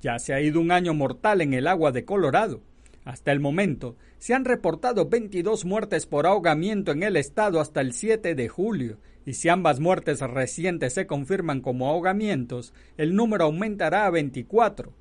Ya 0.00 0.18
se 0.18 0.32
ha 0.32 0.40
ido 0.40 0.60
un 0.60 0.72
año 0.72 0.94
mortal 0.94 1.42
en 1.42 1.52
el 1.52 1.66
agua 1.66 1.92
de 1.92 2.06
Colorado. 2.06 2.62
Hasta 3.04 3.32
el 3.32 3.40
momento, 3.40 3.96
se 4.18 4.34
han 4.34 4.44
reportado 4.44 5.08
22 5.08 5.64
muertes 5.64 6.06
por 6.06 6.26
ahogamiento 6.26 6.92
en 6.92 7.02
el 7.02 7.16
estado 7.16 7.60
hasta 7.60 7.80
el 7.80 7.92
7 7.92 8.34
de 8.34 8.48
julio, 8.48 8.98
y 9.24 9.34
si 9.34 9.48
ambas 9.48 9.80
muertes 9.80 10.20
recientes 10.20 10.94
se 10.94 11.06
confirman 11.06 11.60
como 11.60 11.88
ahogamientos, 11.88 12.72
el 12.96 13.14
número 13.14 13.44
aumentará 13.44 14.06
a 14.06 14.10
24. 14.10 14.92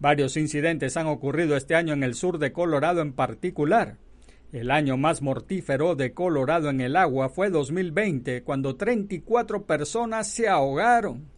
Varios 0.00 0.36
incidentes 0.36 0.96
han 0.96 1.06
ocurrido 1.06 1.56
este 1.56 1.74
año 1.74 1.92
en 1.92 2.02
el 2.02 2.14
sur 2.14 2.38
de 2.38 2.52
Colorado 2.52 3.00
en 3.00 3.12
particular. 3.12 3.98
El 4.52 4.70
año 4.70 4.96
más 4.96 5.20
mortífero 5.20 5.96
de 5.96 6.12
Colorado 6.14 6.70
en 6.70 6.80
el 6.80 6.96
agua 6.96 7.28
fue 7.28 7.50
2020, 7.50 8.42
cuando 8.42 8.76
34 8.76 9.66
personas 9.66 10.28
se 10.28 10.48
ahogaron. 10.48 11.33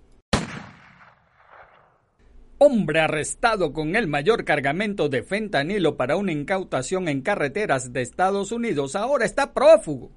Hombre 2.58 3.00
arrestado 3.00 3.74
con 3.74 3.96
el 3.96 4.06
mayor 4.06 4.46
cargamento 4.46 5.10
de 5.10 5.22
fentanilo 5.22 5.98
para 5.98 6.16
una 6.16 6.32
incautación 6.32 7.06
en 7.06 7.20
carreteras 7.20 7.92
de 7.92 8.00
Estados 8.00 8.50
Unidos 8.50 8.96
ahora 8.96 9.26
está 9.26 9.52
prófugo. 9.52 10.10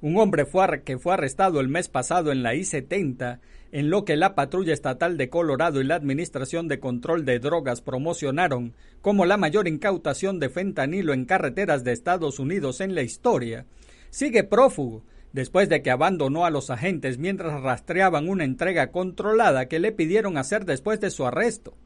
Un 0.00 0.16
hombre 0.16 0.44
que 0.82 0.98
fue 0.98 1.14
arrestado 1.14 1.60
el 1.60 1.68
mes 1.68 1.88
pasado 1.88 2.32
en 2.32 2.42
la 2.42 2.56
I-70, 2.56 3.38
en 3.70 3.90
lo 3.90 4.04
que 4.04 4.16
la 4.16 4.34
Patrulla 4.34 4.74
Estatal 4.74 5.16
de 5.16 5.30
Colorado 5.30 5.80
y 5.80 5.84
la 5.84 5.94
Administración 5.94 6.66
de 6.66 6.80
Control 6.80 7.24
de 7.24 7.38
Drogas 7.38 7.80
promocionaron 7.80 8.74
como 9.00 9.24
la 9.24 9.36
mayor 9.36 9.68
incautación 9.68 10.40
de 10.40 10.48
fentanilo 10.48 11.12
en 11.12 11.26
carreteras 11.26 11.84
de 11.84 11.92
Estados 11.92 12.40
Unidos 12.40 12.80
en 12.80 12.96
la 12.96 13.02
historia, 13.02 13.66
sigue 14.10 14.42
prófugo 14.42 15.04
después 15.32 15.68
de 15.68 15.80
que 15.80 15.92
abandonó 15.92 16.44
a 16.44 16.50
los 16.50 16.70
agentes 16.70 17.18
mientras 17.18 17.62
rastreaban 17.62 18.28
una 18.28 18.42
entrega 18.42 18.90
controlada 18.90 19.68
que 19.68 19.78
le 19.78 19.92
pidieron 19.92 20.38
hacer 20.38 20.64
después 20.64 21.00
de 21.00 21.10
su 21.10 21.24
arresto. 21.24 21.76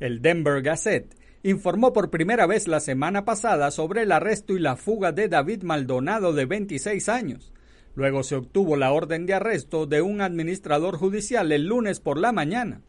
El 0.00 0.22
Denver 0.22 0.62
Gazette 0.62 1.14
informó 1.42 1.92
por 1.92 2.10
primera 2.10 2.46
vez 2.46 2.68
la 2.68 2.80
semana 2.80 3.24
pasada 3.24 3.70
sobre 3.70 4.02
el 4.02 4.12
arresto 4.12 4.54
y 4.56 4.60
la 4.60 4.76
fuga 4.76 5.12
de 5.12 5.28
David 5.28 5.62
Maldonado 5.62 6.32
de 6.32 6.46
26 6.46 7.08
años. 7.08 7.52
Luego 7.94 8.22
se 8.22 8.36
obtuvo 8.36 8.76
la 8.76 8.92
orden 8.92 9.26
de 9.26 9.34
arresto 9.34 9.86
de 9.86 10.00
un 10.02 10.20
administrador 10.20 10.96
judicial 10.96 11.52
el 11.52 11.66
lunes 11.66 12.00
por 12.00 12.18
la 12.18 12.32
mañana. 12.32 12.80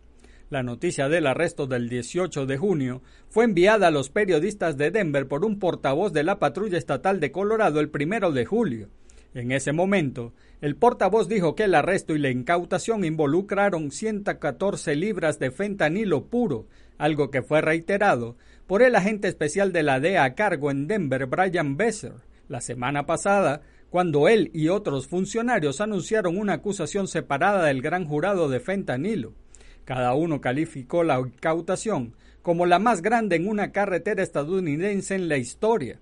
La 0.50 0.62
noticia 0.62 1.10
del 1.10 1.26
arresto 1.26 1.66
del 1.66 1.90
18 1.90 2.46
de 2.46 2.58
junio 2.58 3.02
fue 3.28 3.44
enviada 3.44 3.88
a 3.88 3.92
los 3.92 4.10
periodistas 4.10 4.78
de 4.78 4.92
Denver 4.92 5.28
por 5.28 5.46
un 5.46 5.58
portavoz 5.58 6.14
de 6.14 6.24
la 6.24 6.38
patrulla 6.38 6.78
estatal 6.78 7.20
de 7.20 7.32
Colorado 7.32 7.80
el 7.80 7.90
primero 7.90 8.32
de 8.32 8.46
julio. 8.46 8.90
En 9.34 9.52
ese 9.52 9.72
momento, 9.72 10.32
el 10.62 10.76
portavoz 10.76 11.28
dijo 11.28 11.56
que 11.56 11.64
el 11.64 11.74
arresto 11.74 12.14
y 12.14 12.20
la 12.20 12.30
incautación 12.30 13.04
involucraron 13.04 13.90
114 13.90 14.96
libras 14.96 15.40
de 15.40 15.50
fentanilo 15.50 16.28
puro, 16.28 16.68
algo 16.98 17.32
que 17.32 17.42
fue 17.42 17.62
reiterado 17.62 18.38
por 18.68 18.82
el 18.82 18.96
agente 18.96 19.28
especial 19.28 19.72
de 19.72 19.84
la 19.84 20.00
DEA 20.00 20.24
a 20.24 20.36
cargo 20.36 20.72
en 20.72 20.88
Denver, 20.88 21.26
Brian 21.26 21.78
Besser, 21.78 22.14
la 22.48 22.62
semana 22.62 23.06
pasada, 23.06 23.62
cuando 23.90 24.28
él 24.28 24.50
y 24.54 24.70
otros 24.70 25.08
funcionarios 25.08 25.80
anunciaron 25.80 26.38
una 26.38 26.54
acusación 26.54 27.08
separada 27.08 27.66
del 27.66 27.82
gran 27.82 28.06
jurado 28.06 28.50
de 28.50 28.60
fentanilo. 28.60 29.34
Cada 29.86 30.14
uno 30.16 30.42
calificó 30.42 31.04
la 31.04 31.20
incautación 31.20 32.16
como 32.42 32.66
la 32.66 32.80
más 32.80 33.02
grande 33.02 33.36
en 33.36 33.48
una 33.48 33.72
carretera 33.72 34.24
estadounidense 34.24 35.16
en 35.16 35.30
la 35.30 35.38
historia. 35.38 36.00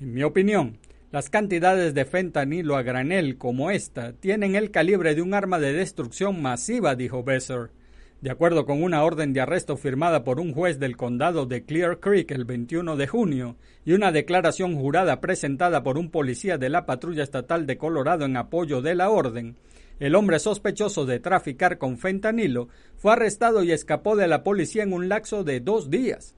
En 0.00 0.14
mi 0.14 0.22
opinión, 0.22 0.78
las 1.10 1.30
cantidades 1.30 1.94
de 1.94 2.04
fentanilo 2.04 2.76
a 2.76 2.82
granel 2.82 3.38
como 3.38 3.70
esta 3.70 4.12
tienen 4.12 4.54
el 4.54 4.70
calibre 4.70 5.14
de 5.14 5.22
un 5.22 5.32
arma 5.32 5.58
de 5.58 5.72
destrucción 5.72 6.42
masiva, 6.42 6.94
dijo 6.94 7.22
Besser. 7.22 7.70
De 8.20 8.32
acuerdo 8.32 8.66
con 8.66 8.82
una 8.82 9.04
orden 9.04 9.32
de 9.32 9.40
arresto 9.40 9.76
firmada 9.76 10.24
por 10.24 10.40
un 10.40 10.52
juez 10.52 10.80
del 10.80 10.96
condado 10.96 11.46
de 11.46 11.62
Clear 11.62 12.00
Creek 12.00 12.32
el 12.32 12.44
21 12.44 12.96
de 12.96 13.06
junio 13.06 13.54
y 13.84 13.92
una 13.92 14.10
declaración 14.10 14.74
jurada 14.74 15.20
presentada 15.20 15.84
por 15.84 15.98
un 15.98 16.10
policía 16.10 16.58
de 16.58 16.68
la 16.68 16.84
patrulla 16.84 17.22
estatal 17.22 17.64
de 17.64 17.78
Colorado 17.78 18.24
en 18.24 18.36
apoyo 18.36 18.82
de 18.82 18.96
la 18.96 19.08
orden, 19.10 19.54
el 20.00 20.16
hombre 20.16 20.40
sospechoso 20.40 21.06
de 21.06 21.20
traficar 21.20 21.78
con 21.78 21.96
fentanilo 21.96 22.68
fue 22.96 23.12
arrestado 23.12 23.62
y 23.62 23.70
escapó 23.70 24.16
de 24.16 24.26
la 24.26 24.42
policía 24.42 24.82
en 24.82 24.92
un 24.92 25.08
lapso 25.08 25.44
de 25.44 25.60
dos 25.60 25.88
días. 25.88 26.34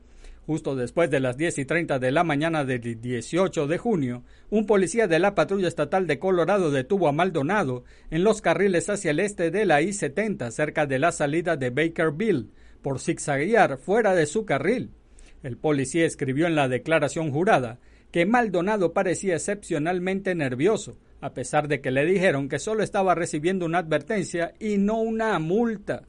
Justo 0.50 0.74
después 0.74 1.08
de 1.10 1.20
las 1.20 1.36
10 1.36 1.58
y 1.58 1.64
30 1.64 2.00
de 2.00 2.10
la 2.10 2.24
mañana 2.24 2.64
del 2.64 3.00
18 3.00 3.68
de 3.68 3.78
junio, 3.78 4.24
un 4.50 4.66
policía 4.66 5.06
de 5.06 5.20
la 5.20 5.36
patrulla 5.36 5.68
estatal 5.68 6.08
de 6.08 6.18
Colorado 6.18 6.72
detuvo 6.72 7.06
a 7.06 7.12
Maldonado 7.12 7.84
en 8.10 8.24
los 8.24 8.42
carriles 8.42 8.90
hacia 8.90 9.12
el 9.12 9.20
este 9.20 9.52
de 9.52 9.64
la 9.64 9.80
I-70 9.80 10.50
cerca 10.50 10.86
de 10.86 10.98
la 10.98 11.12
salida 11.12 11.56
de 11.56 11.70
Bakerville 11.70 12.48
por 12.82 12.98
zigzaguear 12.98 13.78
fuera 13.78 14.16
de 14.16 14.26
su 14.26 14.44
carril. 14.44 14.90
El 15.44 15.56
policía 15.56 16.04
escribió 16.04 16.48
en 16.48 16.56
la 16.56 16.66
declaración 16.66 17.30
jurada 17.30 17.78
que 18.10 18.26
Maldonado 18.26 18.92
parecía 18.92 19.34
excepcionalmente 19.34 20.34
nervioso, 20.34 20.98
a 21.20 21.32
pesar 21.32 21.68
de 21.68 21.80
que 21.80 21.92
le 21.92 22.04
dijeron 22.04 22.48
que 22.48 22.58
solo 22.58 22.82
estaba 22.82 23.14
recibiendo 23.14 23.66
una 23.66 23.78
advertencia 23.78 24.54
y 24.58 24.78
no 24.78 25.00
una 25.00 25.38
multa. 25.38 26.08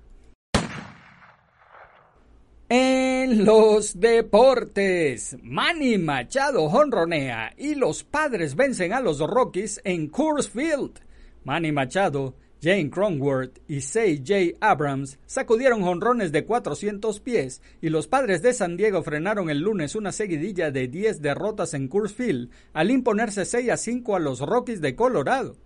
En 2.73 3.43
los 3.43 3.99
deportes, 3.99 5.35
Manny 5.43 5.97
Machado 5.97 6.63
honronea 6.63 7.53
y 7.57 7.75
los 7.75 8.05
padres 8.05 8.55
vencen 8.55 8.93
a 8.93 9.01
los 9.01 9.19
Rockies 9.19 9.81
en 9.83 10.07
Coors 10.07 10.47
Field. 10.47 11.01
Manny 11.43 11.73
Machado, 11.73 12.33
Jane 12.61 12.89
Cronworth 12.89 13.59
y 13.67 13.81
Say 13.81 14.23
J. 14.25 14.57
Abrams 14.61 15.19
sacudieron 15.25 15.81
jonrones 15.81 16.31
de 16.31 16.45
400 16.45 17.19
pies 17.19 17.61
y 17.81 17.89
los 17.89 18.07
padres 18.07 18.41
de 18.41 18.53
San 18.53 18.77
Diego 18.77 19.03
frenaron 19.03 19.49
el 19.49 19.59
lunes 19.59 19.93
una 19.93 20.13
seguidilla 20.13 20.71
de 20.71 20.87
10 20.87 21.21
derrotas 21.21 21.73
en 21.73 21.89
Coors 21.89 22.13
Field 22.13 22.51
al 22.71 22.89
imponerse 22.89 23.43
6 23.43 23.69
a 23.69 23.75
5 23.75 24.15
a 24.15 24.19
los 24.19 24.39
Rockies 24.39 24.79
de 24.79 24.95
Colorado. 24.95 25.57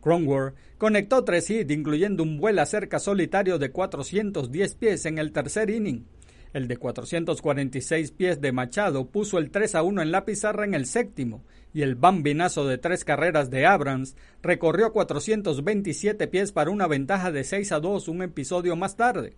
Cronworth 0.00 0.56
conectó 0.76 1.22
tres 1.22 1.48
hits, 1.50 1.70
incluyendo 1.70 2.24
un 2.24 2.38
vuelo 2.38 2.66
cerca 2.66 2.98
solitario 2.98 3.58
de 3.60 3.70
410 3.70 4.74
pies 4.74 5.06
en 5.06 5.18
el 5.18 5.30
tercer 5.30 5.70
inning. 5.70 6.04
El 6.52 6.68
de 6.68 6.76
446 6.76 8.10
pies 8.12 8.40
de 8.40 8.52
Machado 8.52 9.10
puso 9.10 9.38
el 9.38 9.50
3 9.50 9.74
a 9.74 9.82
1 9.82 10.02
en 10.02 10.12
la 10.12 10.24
pizarra 10.24 10.64
en 10.64 10.74
el 10.74 10.86
séptimo, 10.86 11.44
y 11.74 11.82
el 11.82 11.94
bambinazo 11.94 12.66
de 12.66 12.78
tres 12.78 13.04
carreras 13.04 13.50
de 13.50 13.66
Abrams 13.66 14.16
recorrió 14.42 14.92
427 14.92 16.26
pies 16.28 16.52
para 16.52 16.70
una 16.70 16.86
ventaja 16.86 17.30
de 17.30 17.44
6 17.44 17.72
a 17.72 17.80
2 17.80 18.08
un 18.08 18.22
episodio 18.22 18.76
más 18.76 18.96
tarde. 18.96 19.36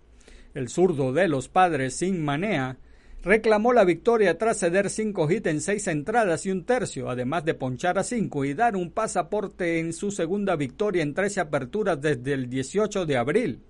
El 0.55 0.69
zurdo 0.69 1.13
de 1.13 1.29
los 1.29 1.49
padres 1.49 1.97
sin 1.97 2.25
manea 2.25 2.79
reclamó 3.23 3.73
la 3.73 3.85
victoria 3.85 4.39
tras 4.39 4.59
ceder 4.59 4.91
cinco 4.91 5.31
hits 5.31 5.47
en 5.47 5.61
seis 5.61 5.87
entradas 5.89 6.47
y 6.47 6.51
un 6.51 6.65
tercio, 6.65 7.11
además 7.11 7.45
de 7.45 7.55
ponchar 7.55 7.99
a 7.99 8.05
cinco 8.05 8.45
y 8.45 8.55
dar 8.55 8.77
un 8.77 8.91
pasaporte 8.91 9.79
en 9.79 9.93
su 9.93 10.11
segunda 10.11 10.57
victoria 10.57 11.03
en 11.03 11.15
13 11.15 11.41
aperturas 11.41 12.01
desde 12.01 12.33
el 12.33 12.49
18 12.49 13.07
de 13.07 13.17
abril. 13.17 13.63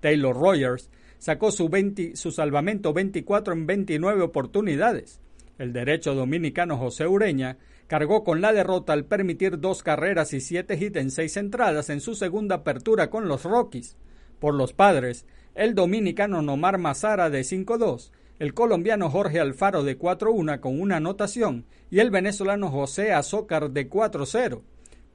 Taylor 0.00 0.36
Rogers 0.36 0.90
sacó 1.18 1.50
su, 1.50 1.68
salvamento 2.32 2.92
24 2.92 3.52
en 3.52 3.66
29 3.66 4.22
oportunidades. 4.22 5.20
El 5.58 5.72
derecho 5.72 6.14
dominicano 6.14 6.76
José 6.78 7.06
Ureña 7.06 7.58
cargó 7.88 8.22
con 8.22 8.40
la 8.40 8.52
derrota 8.52 8.92
al 8.92 9.04
permitir 9.04 9.58
dos 9.58 9.82
carreras 9.82 10.32
y 10.32 10.40
siete 10.40 10.76
hits 10.76 10.96
en 10.96 11.10
seis 11.10 11.36
entradas 11.36 11.90
en 11.90 12.00
su 12.00 12.14
segunda 12.14 12.56
apertura 12.56 13.10
con 13.10 13.28
los 13.28 13.44
Rockies. 13.44 13.96
Por 14.38 14.54
los 14.54 14.72
padres, 14.72 15.26
el 15.54 15.74
dominicano 15.74 16.42
Nomar 16.42 16.78
Mazara 16.78 17.30
de 17.30 17.40
5-2, 17.40 18.12
el 18.38 18.54
colombiano 18.54 19.10
Jorge 19.10 19.40
Alfaro 19.40 19.82
de 19.82 19.98
4-1 19.98 20.60
con 20.60 20.80
una 20.80 20.96
anotación 20.96 21.64
y 21.90 21.98
el 21.98 22.10
venezolano 22.10 22.70
José 22.70 23.12
Azócar 23.12 23.70
de 23.70 23.90
4-0. 23.90 24.62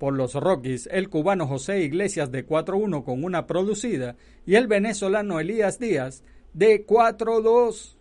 Por 0.03 0.15
los 0.15 0.33
Rockies, 0.33 0.89
el 0.91 1.07
cubano 1.07 1.47
José 1.47 1.79
Iglesias 1.79 2.29
de 2.29 2.45
4-1 2.45 3.05
con 3.05 3.23
una 3.23 3.47
producida 3.47 4.17
y 4.45 4.55
el 4.55 4.67
venezolano 4.67 5.39
Elías 5.39 5.79
Díaz 5.79 6.25
de 6.53 6.85
4-2. 6.85 7.95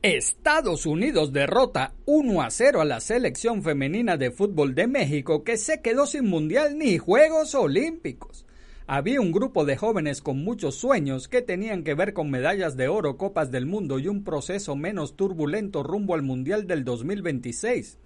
Estados 0.00 0.86
Unidos 0.86 1.34
derrota 1.34 1.92
1 2.06 2.40
a 2.40 2.50
0 2.50 2.80
a 2.80 2.86
la 2.86 3.00
selección 3.00 3.62
femenina 3.62 4.16
de 4.16 4.30
fútbol 4.30 4.74
de 4.74 4.86
México 4.86 5.44
que 5.44 5.58
se 5.58 5.82
quedó 5.82 6.06
sin 6.06 6.24
mundial 6.24 6.78
ni 6.78 6.96
Juegos 6.96 7.54
Olímpicos. 7.54 8.46
Había 8.86 9.20
un 9.20 9.30
grupo 9.30 9.66
de 9.66 9.76
jóvenes 9.76 10.22
con 10.22 10.42
muchos 10.42 10.76
sueños 10.76 11.28
que 11.28 11.42
tenían 11.42 11.84
que 11.84 11.92
ver 11.92 12.14
con 12.14 12.30
medallas 12.30 12.78
de 12.78 12.88
oro, 12.88 13.18
copas 13.18 13.50
del 13.50 13.66
mundo 13.66 13.98
y 13.98 14.08
un 14.08 14.24
proceso 14.24 14.74
menos 14.74 15.16
turbulento 15.16 15.82
rumbo 15.82 16.14
al 16.14 16.22
Mundial 16.22 16.66
del 16.66 16.82
2026 16.82 17.98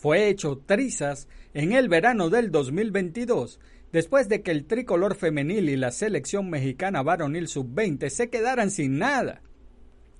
fue 0.00 0.28
hecho 0.28 0.62
trizas 0.64 1.28
en 1.52 1.72
el 1.72 1.90
verano 1.90 2.30
del 2.30 2.50
2022, 2.50 3.60
después 3.92 4.30
de 4.30 4.40
que 4.40 4.50
el 4.50 4.64
tricolor 4.64 5.14
femenil 5.14 5.68
y 5.68 5.76
la 5.76 5.90
selección 5.90 6.48
mexicana 6.48 7.02
varonil 7.02 7.48
sub-20 7.48 8.08
se 8.08 8.30
quedaran 8.30 8.70
sin 8.70 8.98
nada. 8.98 9.42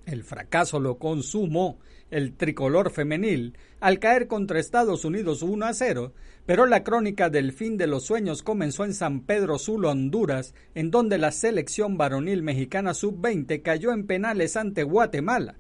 El 0.05 0.23
fracaso 0.23 0.81
lo 0.81 0.99
consumó 0.99 1.79
el 2.11 2.35
tricolor 2.37 2.91
femenil 2.91 3.57
al 3.81 4.01
caer 4.01 4.27
contra 4.27 4.61
Estados 4.61 5.07
Unidos 5.07 5.43
1 5.43 5.65
a 5.65 5.73
0, 5.73 6.13
pero 6.45 6.67
la 6.67 6.85
crónica 6.85 7.31
del 7.31 7.53
fin 7.53 7.79
de 7.79 7.87
los 7.87 8.05
sueños 8.05 8.43
comenzó 8.43 8.85
en 8.85 8.93
San 8.93 9.21
Pedro 9.21 9.59
Sula, 9.59 9.93
Honduras, 9.93 10.55
en 10.75 10.91
donde 10.91 11.17
la 11.17 11.33
selección 11.33 11.97
varonil 11.97 12.43
mexicana 12.43 12.93
sub-20 12.93 13.63
cayó 13.63 13.93
en 13.93 14.07
penales 14.07 14.59
ante 14.59 14.83
Guatemala. 14.83 15.60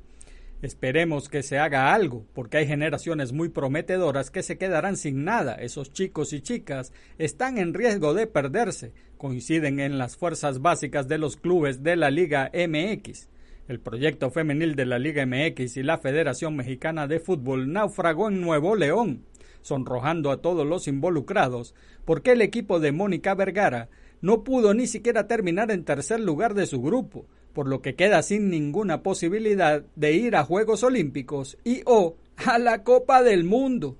Esperemos 0.62 1.31
que 1.31 1.42
se 1.42 1.59
haga 1.59 1.94
algo, 1.94 2.27
porque 2.35 2.59
hay 2.59 2.66
generaciones 2.66 3.33
muy 3.33 3.49
prometedoras 3.49 4.31
que 4.31 4.42
se 4.42 4.59
quedarán 4.59 4.99
sin 4.99 5.25
nada. 5.25 5.55
Esos 5.55 5.90
chicos 5.90 6.35
y 6.35 6.42
chicas 6.42 6.92
están 7.16 7.57
en 7.57 7.73
riesgo 7.73 8.12
de 8.12 8.27
perderse. 8.27 8.92
Coinciden 9.16 9.81
en 9.81 9.96
las 9.96 10.18
fuerzas 10.18 10.61
básicas 10.61 11.09
de 11.09 11.16
los 11.16 11.38
clubes 11.38 11.83
de 11.83 11.96
la 11.96 12.11
Liga 12.11 12.51
MX. 12.53 13.31
El 13.68 13.81
proyecto 13.81 14.31
femenil 14.31 14.75
de 14.75 14.85
la 14.85 14.99
Liga 14.99 15.25
MX 15.25 15.79
y 15.79 15.83
la 15.83 15.96
Federación 15.96 16.57
Mexicana 16.57 17.07
de 17.07 17.20
Fútbol 17.20 17.73
naufragó 17.73 18.29
en 18.29 18.42
Nuevo 18.42 18.77
León, 18.77 19.25
sonrojando 19.62 20.31
a 20.31 20.42
todos 20.42 20.66
los 20.66 20.88
involucrados, 20.88 21.75
porque 22.05 22.33
el 22.33 22.42
equipo 22.42 22.81
de 22.81 22.92
Mónica 22.92 23.35
Vergara 23.35 23.88
no 24.20 24.44
pudo 24.44 24.75
ni 24.75 24.87
siquiera 24.87 25.27
terminar 25.27 25.70
en 25.70 25.87
tercer 25.87 26.20
lugar 26.20 26.53
de 26.53 26.66
su 26.66 26.83
grupo 26.83 27.27
por 27.52 27.68
lo 27.68 27.82
que 27.82 27.94
queda 27.94 28.22
sin 28.22 28.50
ninguna 28.50 29.02
posibilidad 29.02 29.82
de 29.96 30.12
ir 30.12 30.36
a 30.36 30.44
Juegos 30.44 30.82
Olímpicos 30.82 31.58
y 31.64 31.82
o 31.86 32.16
a 32.36 32.58
la 32.58 32.82
Copa 32.82 33.22
del 33.22 33.44
Mundo. 33.44 33.96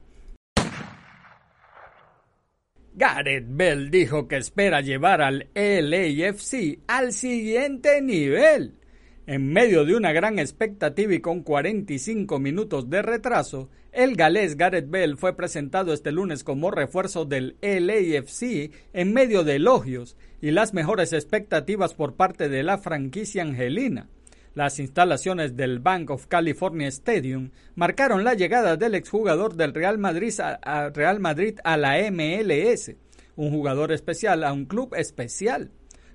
Gareth 2.95 3.47
Bell 3.49 3.91
dijo 3.91 4.29
que 4.29 4.37
espera 4.37 4.81
llevar 4.81 5.23
al 5.23 5.49
LAFC 5.55 6.81
al 6.87 7.13
siguiente 7.13 8.03
nivel. 8.03 8.80
En 9.27 9.53
medio 9.53 9.85
de 9.85 9.95
una 9.95 10.13
gran 10.13 10.39
expectativa 10.39 11.15
y 11.15 11.21
con 11.21 11.43
45 11.43 12.39
minutos 12.39 12.89
de 12.89 13.03
retraso, 13.03 13.69
el 13.93 14.17
galés 14.17 14.57
Gareth 14.57 14.89
Bell 14.89 15.17
fue 15.17 15.37
presentado 15.37 15.93
este 15.93 16.11
lunes 16.11 16.43
como 16.43 16.71
refuerzo 16.71 17.27
del 17.27 17.57
LAFC 17.61 18.73
en 18.93 19.13
medio 19.13 19.45
de 19.45 19.57
elogios 19.57 20.17
y 20.41 20.53
las 20.53 20.75
mejores 20.75 21.13
expectativas 21.13 21.95
por 21.95 22.15
parte 22.15 22.49
de 22.49 22.63
la 22.63 22.79
franquicia 22.79 23.43
angelina. 23.43 24.09
Las 24.55 24.81
instalaciones 24.81 25.55
del 25.55 25.79
Bank 25.79 26.11
of 26.11 26.27
California 26.27 26.89
Stadium 26.89 27.51
marcaron 27.77 28.25
la 28.25 28.35
llegada 28.35 28.77
del 28.77 28.95
exjugador 28.95 29.55
del 29.55 29.75
Real 29.75 29.99
Madrid 29.99 30.35
a, 30.41 30.89
Real 30.89 31.21
Madrid 31.21 31.59
a 31.63 31.77
la 31.77 31.99
MLS, 32.11 32.93
un 33.37 33.51
jugador 33.51 33.93
especial 33.93 34.43
a 34.43 34.53
un 34.53 34.65
club 34.65 34.95
especial. 34.97 35.71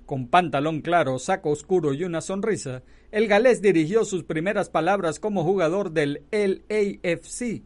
Con 0.06 0.28
pantalón 0.28 0.82
claro, 0.82 1.18
saco 1.18 1.50
oscuro 1.50 1.92
y 1.92 2.04
una 2.04 2.20
sonrisa, 2.20 2.84
el 3.10 3.26
galés 3.26 3.60
dirigió 3.60 4.04
sus 4.04 4.22
primeras 4.22 4.70
palabras 4.70 5.18
como 5.18 5.42
jugador 5.42 5.90
del 5.90 6.22
LAFC. 6.30 7.64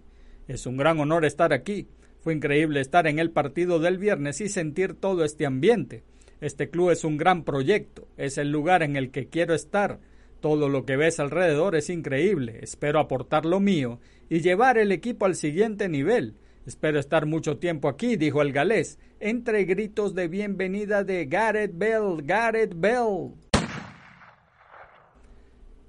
Es 0.48 0.64
un 0.64 0.78
gran 0.78 0.98
honor 1.00 1.26
estar 1.26 1.52
aquí. 1.52 1.86
Fue 2.20 2.32
increíble 2.32 2.80
estar 2.80 3.06
en 3.06 3.18
el 3.18 3.30
partido 3.30 3.78
del 3.78 3.98
viernes 3.98 4.40
y 4.40 4.48
sentir 4.48 4.94
todo 4.94 5.22
este 5.22 5.44
ambiente. 5.44 6.02
Este 6.40 6.70
club 6.70 6.90
es 6.90 7.04
un 7.04 7.18
gran 7.18 7.44
proyecto, 7.44 8.08
es 8.16 8.38
el 8.38 8.50
lugar 8.50 8.82
en 8.82 8.96
el 8.96 9.10
que 9.10 9.28
quiero 9.28 9.54
estar. 9.54 10.00
Todo 10.40 10.70
lo 10.70 10.86
que 10.86 10.96
ves 10.96 11.20
alrededor 11.20 11.76
es 11.76 11.90
increíble. 11.90 12.60
Espero 12.62 13.00
aportar 13.00 13.44
lo 13.44 13.60
mío 13.60 14.00
y 14.30 14.40
llevar 14.40 14.78
el 14.78 14.92
equipo 14.92 15.26
al 15.26 15.34
siguiente 15.34 15.90
nivel. 15.90 16.36
Espero 16.66 17.00
estar 17.00 17.24
mucho 17.24 17.56
tiempo 17.56 17.88
aquí, 17.88 18.16
dijo 18.16 18.42
el 18.42 18.52
galés, 18.52 18.98
entre 19.18 19.64
gritos 19.64 20.14
de 20.14 20.28
bienvenida 20.28 21.04
de 21.04 21.24
Gareth 21.24 21.72
Bell, 21.74 22.22
Gareth 22.22 22.74
Bell. 22.76 23.32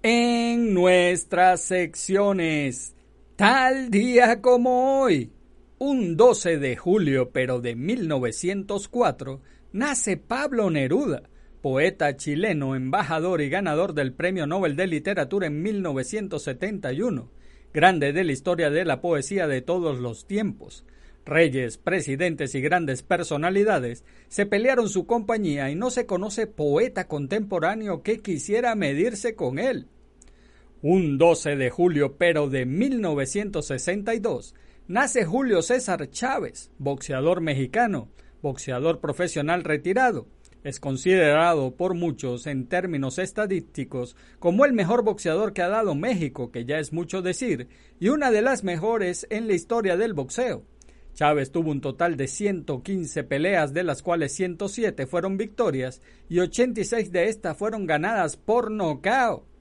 En 0.01 0.73
nuestras 0.73 1.62
secciones, 1.62 2.95
tal 3.36 3.91
día 3.91 4.41
como 4.41 5.01
hoy, 5.01 5.31
un 5.77 6.15
12 6.15 6.57
de 6.57 6.77
julio 6.77 7.31
pero 7.31 7.60
de 7.60 7.75
1904, 7.75 9.41
nace 9.73 10.15
Pablo 10.15 10.69
Neruda, 10.69 11.23
poeta 11.62 12.15
chileno, 12.15 12.75
embajador 12.75 13.41
y 13.41 13.49
ganador 13.49 13.93
del 13.93 14.13
Premio 14.13 14.47
Nobel 14.47 14.75
de 14.75 14.88
Literatura 14.88 15.47
en 15.47 15.62
1971, 15.62 17.29
grande 17.73 18.13
de 18.13 18.23
la 18.23 18.31
historia 18.31 18.69
de 18.69 18.86
la 18.86 19.01
poesía 19.01 19.47
de 19.47 19.62
todos 19.62 19.99
los 19.99 20.25
tiempos. 20.25 20.86
Reyes, 21.25 21.77
presidentes 21.77 22.55
y 22.55 22.62
grandes 22.62 23.03
personalidades 23.03 24.03
se 24.27 24.45
pelearon 24.45 24.89
su 24.89 25.05
compañía 25.05 25.69
y 25.69 25.75
no 25.75 25.91
se 25.91 26.05
conoce 26.05 26.47
poeta 26.47 27.07
contemporáneo 27.07 28.01
que 28.01 28.19
quisiera 28.19 28.73
medirse 28.75 29.36
con 29.36 29.60
él. 29.60 29.88
Un 30.81 31.19
12 31.19 31.57
de 31.57 31.69
julio 31.69 32.17
pero 32.17 32.49
de 32.49 32.65
1962 32.65 34.55
nace 34.88 35.25
Julio 35.25 35.62
César 35.62 36.10
Chávez, 36.10 36.71
boxeador 36.79 37.39
mexicano, 37.39 38.10
boxeador 38.41 38.99
profesional 38.99 39.63
retirado. 39.63 40.27
Es 40.63 40.80
considerado 40.80 41.76
por 41.76 41.95
muchos 41.95 42.45
en 42.45 42.67
términos 42.67 43.17
estadísticos 43.17 44.15
como 44.39 44.65
el 44.65 44.74
mejor 44.74 45.04
boxeador 45.04 45.54
que 45.54 45.62
ha 45.62 45.69
dado 45.69 45.95
México, 45.95 46.52
que 46.52 46.65
ya 46.65 46.80
es 46.80 46.93
mucho 46.93 47.21
decir, 47.21 47.67
y 48.00 48.10
una 48.10 48.30
de 48.30 48.41
las 48.41 48.63
mejores 48.63 49.26
en 49.30 49.47
la 49.47 49.54
historia 49.54 49.97
del 49.97 50.13
boxeo. 50.13 50.63
Chávez 51.13 51.52
tuvo 51.52 51.71
un 51.71 51.82
total 51.82 52.15
de 52.15 52.28
115 52.28 53.24
peleas, 53.24 53.74
de 53.74 53.84
las 53.84 54.02
cuales 54.02 54.34
107 54.34 55.08
fueron 55.08 55.38
victorias 55.38 56.02
y 56.30 56.39
86 56.39 57.12
de 57.12 57.28
estas 57.28 57.58
fueron 57.58 57.86
ganadas 57.86 58.38
por 58.38 58.71
nocaut 58.71 59.52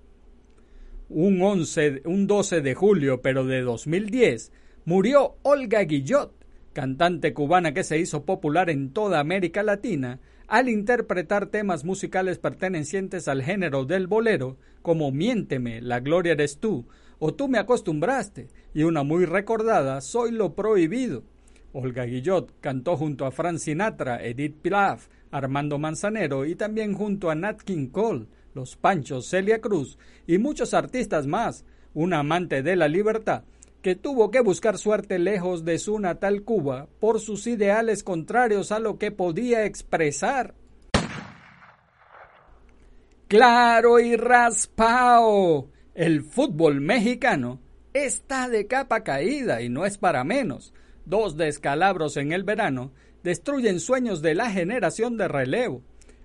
un, 1.10 1.42
11, 1.42 2.02
un 2.04 2.26
12 2.26 2.60
de 2.62 2.74
julio, 2.74 3.20
pero 3.20 3.44
de 3.44 3.62
2010, 3.62 4.52
murió 4.84 5.36
Olga 5.42 5.82
Guillot, 5.82 6.32
cantante 6.72 7.34
cubana 7.34 7.74
que 7.74 7.84
se 7.84 7.98
hizo 7.98 8.24
popular 8.24 8.70
en 8.70 8.92
toda 8.92 9.18
América 9.18 9.62
Latina 9.62 10.20
al 10.50 10.68
interpretar 10.68 11.46
temas 11.46 11.84
musicales 11.84 12.38
pertenecientes 12.38 13.28
al 13.28 13.40
género 13.40 13.84
del 13.84 14.08
bolero, 14.08 14.56
como 14.82 15.12
Miénteme, 15.12 15.80
La 15.80 16.00
Gloria 16.00 16.32
eres 16.32 16.58
tú, 16.58 16.88
o 17.20 17.32
Tú 17.32 17.46
me 17.46 17.58
acostumbraste, 17.58 18.48
y 18.74 18.82
una 18.82 19.04
muy 19.04 19.26
recordada, 19.26 20.00
Soy 20.00 20.32
lo 20.32 20.56
prohibido. 20.56 21.22
Olga 21.72 22.04
Guillot 22.04 22.52
cantó 22.60 22.96
junto 22.96 23.26
a 23.26 23.30
Frank 23.30 23.58
Sinatra, 23.58 24.24
Edith 24.24 24.56
Piaf, 24.60 25.06
Armando 25.30 25.78
Manzanero 25.78 26.44
y 26.44 26.56
también 26.56 26.94
junto 26.94 27.30
a 27.30 27.36
Nat 27.36 27.62
King 27.62 27.86
Cole, 27.86 28.26
los 28.52 28.74
Panchos, 28.74 29.28
Celia 29.28 29.60
Cruz 29.60 29.98
y 30.26 30.38
muchos 30.38 30.74
artistas 30.74 31.28
más, 31.28 31.64
un 31.94 32.12
amante 32.12 32.64
de 32.64 32.74
la 32.74 32.88
libertad, 32.88 33.44
que 33.82 33.94
tuvo 33.94 34.30
que 34.30 34.40
buscar 34.40 34.78
suerte 34.78 35.18
lejos 35.18 35.64
de 35.64 35.78
su 35.78 35.98
natal 35.98 36.42
Cuba 36.42 36.88
por 36.98 37.20
sus 37.20 37.46
ideales 37.46 38.02
contrarios 38.02 38.72
a 38.72 38.78
lo 38.78 38.98
que 38.98 39.10
podía 39.10 39.64
expresar. 39.64 40.54
Claro 43.28 44.00
y 44.00 44.16
raspao. 44.16 45.70
El 45.94 46.22
fútbol 46.22 46.80
mexicano 46.80 47.60
está 47.92 48.48
de 48.48 48.66
capa 48.66 49.02
caída 49.02 49.62
y 49.62 49.68
no 49.68 49.86
es 49.86 49.98
para 49.98 50.24
menos. 50.24 50.74
Dos 51.04 51.36
descalabros 51.36 52.16
en 52.16 52.32
el 52.32 52.44
verano 52.44 52.92
destruyen 53.22 53.80
sueños 53.80 54.22
de 54.22 54.34
la 54.34 54.50
generación 54.50 55.16
de 55.16 55.28
relevo. 55.28 55.82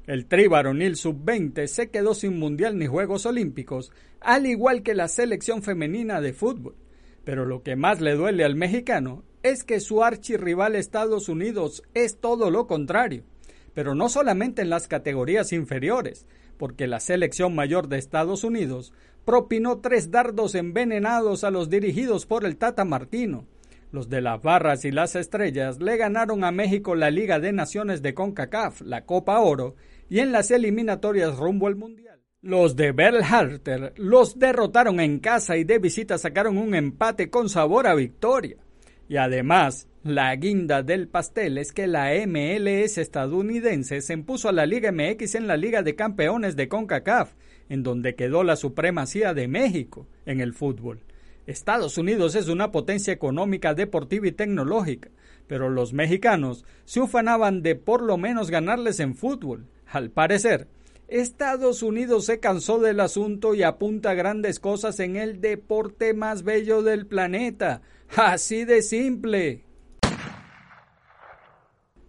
El 0.08 0.28
tri 0.28 0.48
varonil 0.48 0.96
sub-20 0.96 1.65
se 1.68 1.89
quedó 1.89 2.13
sin 2.13 2.38
mundial 2.38 2.78
ni 2.78 2.86
Juegos 2.86 3.26
Olímpicos, 3.26 3.91
al 4.20 4.46
igual 4.46 4.84
que 4.84 4.94
la 4.94 5.08
selección 5.08 5.63
femenina 5.63 6.22
de 6.22 6.34
fútbol. 6.34 6.76
Pero 7.26 7.46
lo 7.46 7.64
que 7.64 7.76
más 7.76 8.00
le 8.00 8.16
duele 8.16 8.46
al 8.46 8.56
mexicano 8.56 9.24
es 9.44 9.64
que 9.64 9.80
su 9.80 10.04
archirrival 10.04 10.76
Estados 10.76 11.28
Unidos 11.28 11.84
es 11.94 12.20
todo 12.20 12.50
lo 12.50 12.68
contrario. 12.68 13.24
Pero 13.74 13.94
no 13.94 14.08
solamente 14.08 14.62
en 14.62 14.70
las 14.70 14.88
categorías 14.88 15.52
inferiores, 15.52 16.26
porque 16.58 16.88
la 16.88 17.00
selección 17.00 17.54
mayor 17.54 17.90
de 17.90 17.98
Estados 17.98 18.44
Unidos 18.44 18.94
propinó 19.26 19.80
tres 19.80 20.12
dardos 20.12 20.56
envenenados 20.56 21.44
a 21.44 21.52
los 21.52 21.70
dirigidos 21.70 22.26
por 22.26 22.46
el 22.46 22.58
Tata 22.58 22.86
Martino. 22.86 23.46
Los 23.92 24.10
de 24.10 24.22
las 24.22 24.42
barras 24.42 24.86
y 24.86 24.92
las 24.92 25.16
estrellas 25.16 25.80
le 25.80 25.98
ganaron 25.98 26.44
a 26.44 26.52
México 26.52 26.96
la 26.96 27.10
Liga 27.10 27.40
de 27.40 27.52
Naciones 27.52 28.02
de 28.02 28.14
CONCACAF, 28.14 28.82
la 28.82 29.06
Copa 29.06 29.40
Oro, 29.40 29.76
y 30.10 30.20
en 30.20 30.32
las 30.32 30.52
eliminatorias 30.52 31.38
rumbo 31.38 31.68
al 31.68 31.76
Mundial. 31.76 32.05
Los 32.45 32.75
de 32.75 32.91
Berlharter 32.91 33.93
los 33.97 34.38
derrotaron 34.38 34.99
en 34.99 35.17
casa 35.17 35.58
y 35.58 35.63
de 35.63 35.79
visita 35.79 36.19
sacaron 36.19 36.60
un 36.60 36.75
empate 36.75 37.31
con 37.31 37.49
sabor 37.49 37.88
a 37.88 37.95
victoria. 37.95 38.58
Y 39.10 39.17
además, 39.17 39.88
la 40.03 40.36
guinda 40.36 40.84
del 40.84 41.08
pastel 41.08 41.58
es 41.58 41.71
que 41.71 41.88
la 41.88 42.12
MLS 42.27 42.99
estadounidense 42.99 43.99
se 44.01 44.13
impuso 44.13 44.47
a 44.47 44.51
la 44.51 44.67
Liga 44.67 44.91
MX 44.91 45.34
en 45.34 45.47
la 45.47 45.58
Liga 45.58 45.81
de 45.81 45.95
Campeones 45.95 46.55
de 46.55 46.67
CONCACAF, 46.67 47.34
en 47.67 47.81
donde 47.81 48.13
quedó 48.13 48.43
la 48.43 48.58
supremacía 48.58 49.34
de 49.34 49.47
México 49.47 50.05
en 50.27 50.39
el 50.39 50.53
fútbol. 50.53 50.99
Estados 51.47 51.97
Unidos 51.97 52.36
es 52.36 52.47
una 52.47 52.71
potencia 52.71 53.12
económica, 53.12 53.73
deportiva 53.73 54.27
y 54.27 54.34
tecnológica, 54.34 55.10
pero 55.47 55.71
los 55.71 55.93
mexicanos 55.93 56.63
se 56.84 57.01
ufanaban 57.01 57.63
de 57.63 57.73
por 57.73 58.03
lo 58.03 58.17
menos 58.17 58.51
ganarles 58.51 58.99
en 58.99 59.15
fútbol. 59.15 59.65
Al 59.88 60.12
parecer, 60.12 60.67
Estados 61.08 61.84
Unidos 61.84 62.26
se 62.26 62.39
cansó 62.39 62.80
del 62.80 63.00
asunto 63.00 63.54
y 63.54 63.63
apunta 63.63 64.15
grandes 64.15 64.60
cosas 64.60 65.00
en 65.00 65.15
el 65.15 65.39
deporte 65.39 66.13
más 66.13 66.44
bello 66.44 66.82
del 66.82 67.06
planeta. 67.06 67.82
Así 68.15 68.65
de 68.65 68.82
simple. 68.82 69.63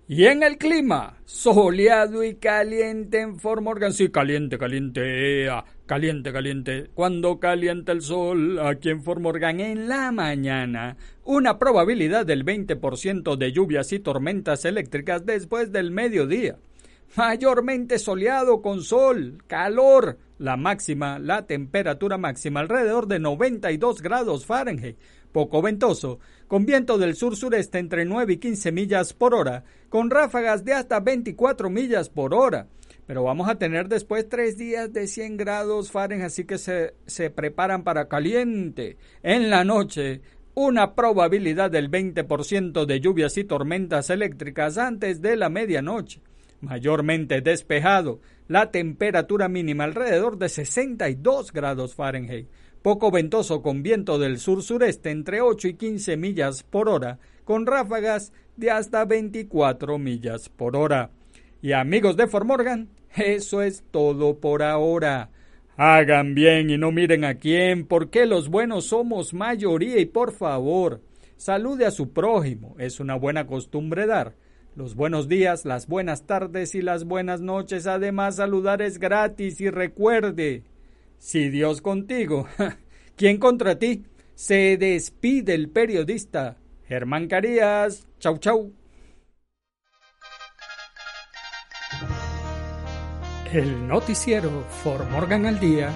Y 0.09 0.27
en 0.27 0.45
el 0.45 0.57
clima, 0.57 1.19
soleado 1.25 2.23
y 2.23 2.37
caliente 2.37 3.21
en 3.21 3.41
Fort 3.41 3.61
Morgan. 3.61 3.93
Sí, 3.93 4.09
caliente, 4.09 4.57
caliente, 4.57 5.49
caliente, 5.85 6.33
caliente. 6.33 6.91
Cuando 6.95 7.41
calienta 7.41 7.91
el 7.91 8.03
sol, 8.03 8.61
aquí 8.61 8.91
en 8.91 9.03
Fort 9.03 9.21
Morgan 9.21 9.59
en 9.61 9.89
la 9.89 10.13
mañana, 10.13 10.97
una 11.25 11.59
probabilidad 11.59 12.25
del 12.25 12.45
20% 12.45 13.37
de 13.37 13.53
lluvias 13.53 13.93
y 13.93 13.99
tormentas 13.99 14.65
eléctricas 14.65 15.27
después 15.27 15.73
del 15.73 15.91
mediodía 15.91 16.57
mayormente 17.17 17.99
soleado 17.99 18.61
con 18.61 18.83
sol, 18.83 19.43
calor, 19.47 20.19
la 20.39 20.57
máxima, 20.57 21.19
la 21.19 21.47
temperatura 21.47 22.19
máxima 22.19 22.61
alrededor 22.61 23.07
de 23.07 23.19
92 23.19 24.03
grados 24.03 24.45
Fahrenheit, 24.45 24.99
poco 25.33 25.63
ventoso, 25.63 26.19
con 26.47 26.67
viento 26.67 26.99
del 26.99 27.17
sur-sureste 27.17 27.79
entre 27.79 28.05
9 28.05 28.35
y 28.35 28.37
15 28.37 28.73
millas 28.73 29.13
por 29.15 29.35
hora, 29.35 29.65
con 29.89 30.11
ráfagas 30.11 30.65
de 30.65 30.75
hasta 30.75 31.01
24 31.01 31.71
millas 31.71 32.11
por 32.11 32.35
hora. 32.35 32.69
Pero 33.07 33.23
vamos 33.23 33.49
a 33.49 33.57
tener 33.57 33.89
después 33.89 34.29
tres 34.29 34.59
días 34.59 34.93
de 34.93 35.07
100 35.07 35.37
grados 35.37 35.91
Fahrenheit, 35.91 36.27
así 36.27 36.45
que 36.45 36.59
se, 36.59 36.95
se 37.07 37.31
preparan 37.31 37.83
para 37.83 38.09
caliente. 38.09 38.99
En 39.23 39.49
la 39.49 39.65
noche, 39.65 40.21
una 40.55 40.95
probabilidad 40.95 41.71
del 41.71 41.91
20% 41.91 42.85
de 42.85 43.01
lluvias 43.01 43.39
y 43.39 43.45
tormentas 43.45 44.11
eléctricas 44.11 44.77
antes 44.77 45.23
de 45.23 45.37
la 45.37 45.49
medianoche 45.49 46.21
mayormente 46.61 47.40
despejado, 47.40 48.21
la 48.49 48.71
temperatura 48.71 49.49
mínima 49.49 49.85
alrededor 49.85 50.38
de 50.38 50.49
62 50.49 51.53
grados 51.53 51.95
Fahrenheit, 51.95 52.49
poco 52.83 53.11
ventoso 53.11 53.62
con 53.62 53.83
viento 53.83 54.19
del 54.19 54.38
sur-sureste 54.38 55.11
entre 55.11 55.40
8 55.40 55.69
y 55.69 55.75
15 55.75 56.16
millas 56.16 56.62
por 56.62 56.88
hora, 56.88 57.19
con 57.45 57.66
ráfagas 57.66 58.33
de 58.57 58.71
hasta 58.71 59.05
24 59.05 59.99
millas 59.99 60.49
por 60.49 60.77
hora. 60.77 61.11
Y 61.61 61.73
amigos 61.73 62.16
de 62.16 62.29
Fort 62.29 62.47
Morgan, 62.47 62.88
eso 63.16 63.62
es 63.62 63.85
todo 63.90 64.38
por 64.38 64.62
ahora. 64.62 65.31
Hagan 65.77 66.35
bien 66.35 66.71
y 66.71 66.79
no 66.79 66.92
miren 66.92 67.25
a 67.25 67.35
quién, 67.35 67.87
porque 67.87 68.25
los 68.25 68.49
buenos 68.49 68.87
somos 68.87 69.35
mayoría 69.35 69.99
y 69.99 70.07
por 70.07 70.33
favor, 70.33 71.03
salude 71.37 71.85
a 71.85 71.90
su 71.90 72.12
prójimo, 72.12 72.77
es 72.79 72.99
una 73.01 73.14
buena 73.16 73.47
costumbre 73.47 74.07
dar 74.07 74.35
los 74.77 74.95
buenos 74.95 75.27
días, 75.27 75.65
las 75.65 75.89
buenas 75.89 76.27
tardes 76.27 76.75
y 76.75 76.83
las 76.83 77.05
buenas 77.05 77.41
noches. 77.41 77.87
Además, 77.87 78.37
saludar 78.37 78.83
es 78.83 78.99
gratis 78.99 79.61
y 79.61 79.71
recuerde, 79.71 80.62
si 81.19 81.49
Dios 81.49 81.81
contigo, 81.81 82.47
¿quién 83.17 83.39
contra 83.39 83.79
ti? 83.79 84.05
Se 84.35 84.77
despide 84.77 85.55
el 85.55 85.71
periodista 85.71 86.59
Germán 86.87 87.27
Carías. 87.27 88.07
Chau, 88.21 88.37
chau. 88.37 88.73
El 93.51 93.89
noticiero 93.89 94.67
For 94.83 95.09
Morgan 95.09 95.47
al 95.47 95.59
Día 95.59 95.91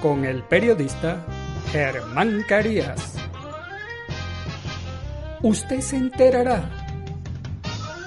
con 0.00 0.24
el 0.24 0.42
periodista 0.44 1.22
Germán 1.70 2.42
Carías. 2.48 3.16
Usted 5.42 5.80
se 5.80 5.96
enterará 5.96 6.81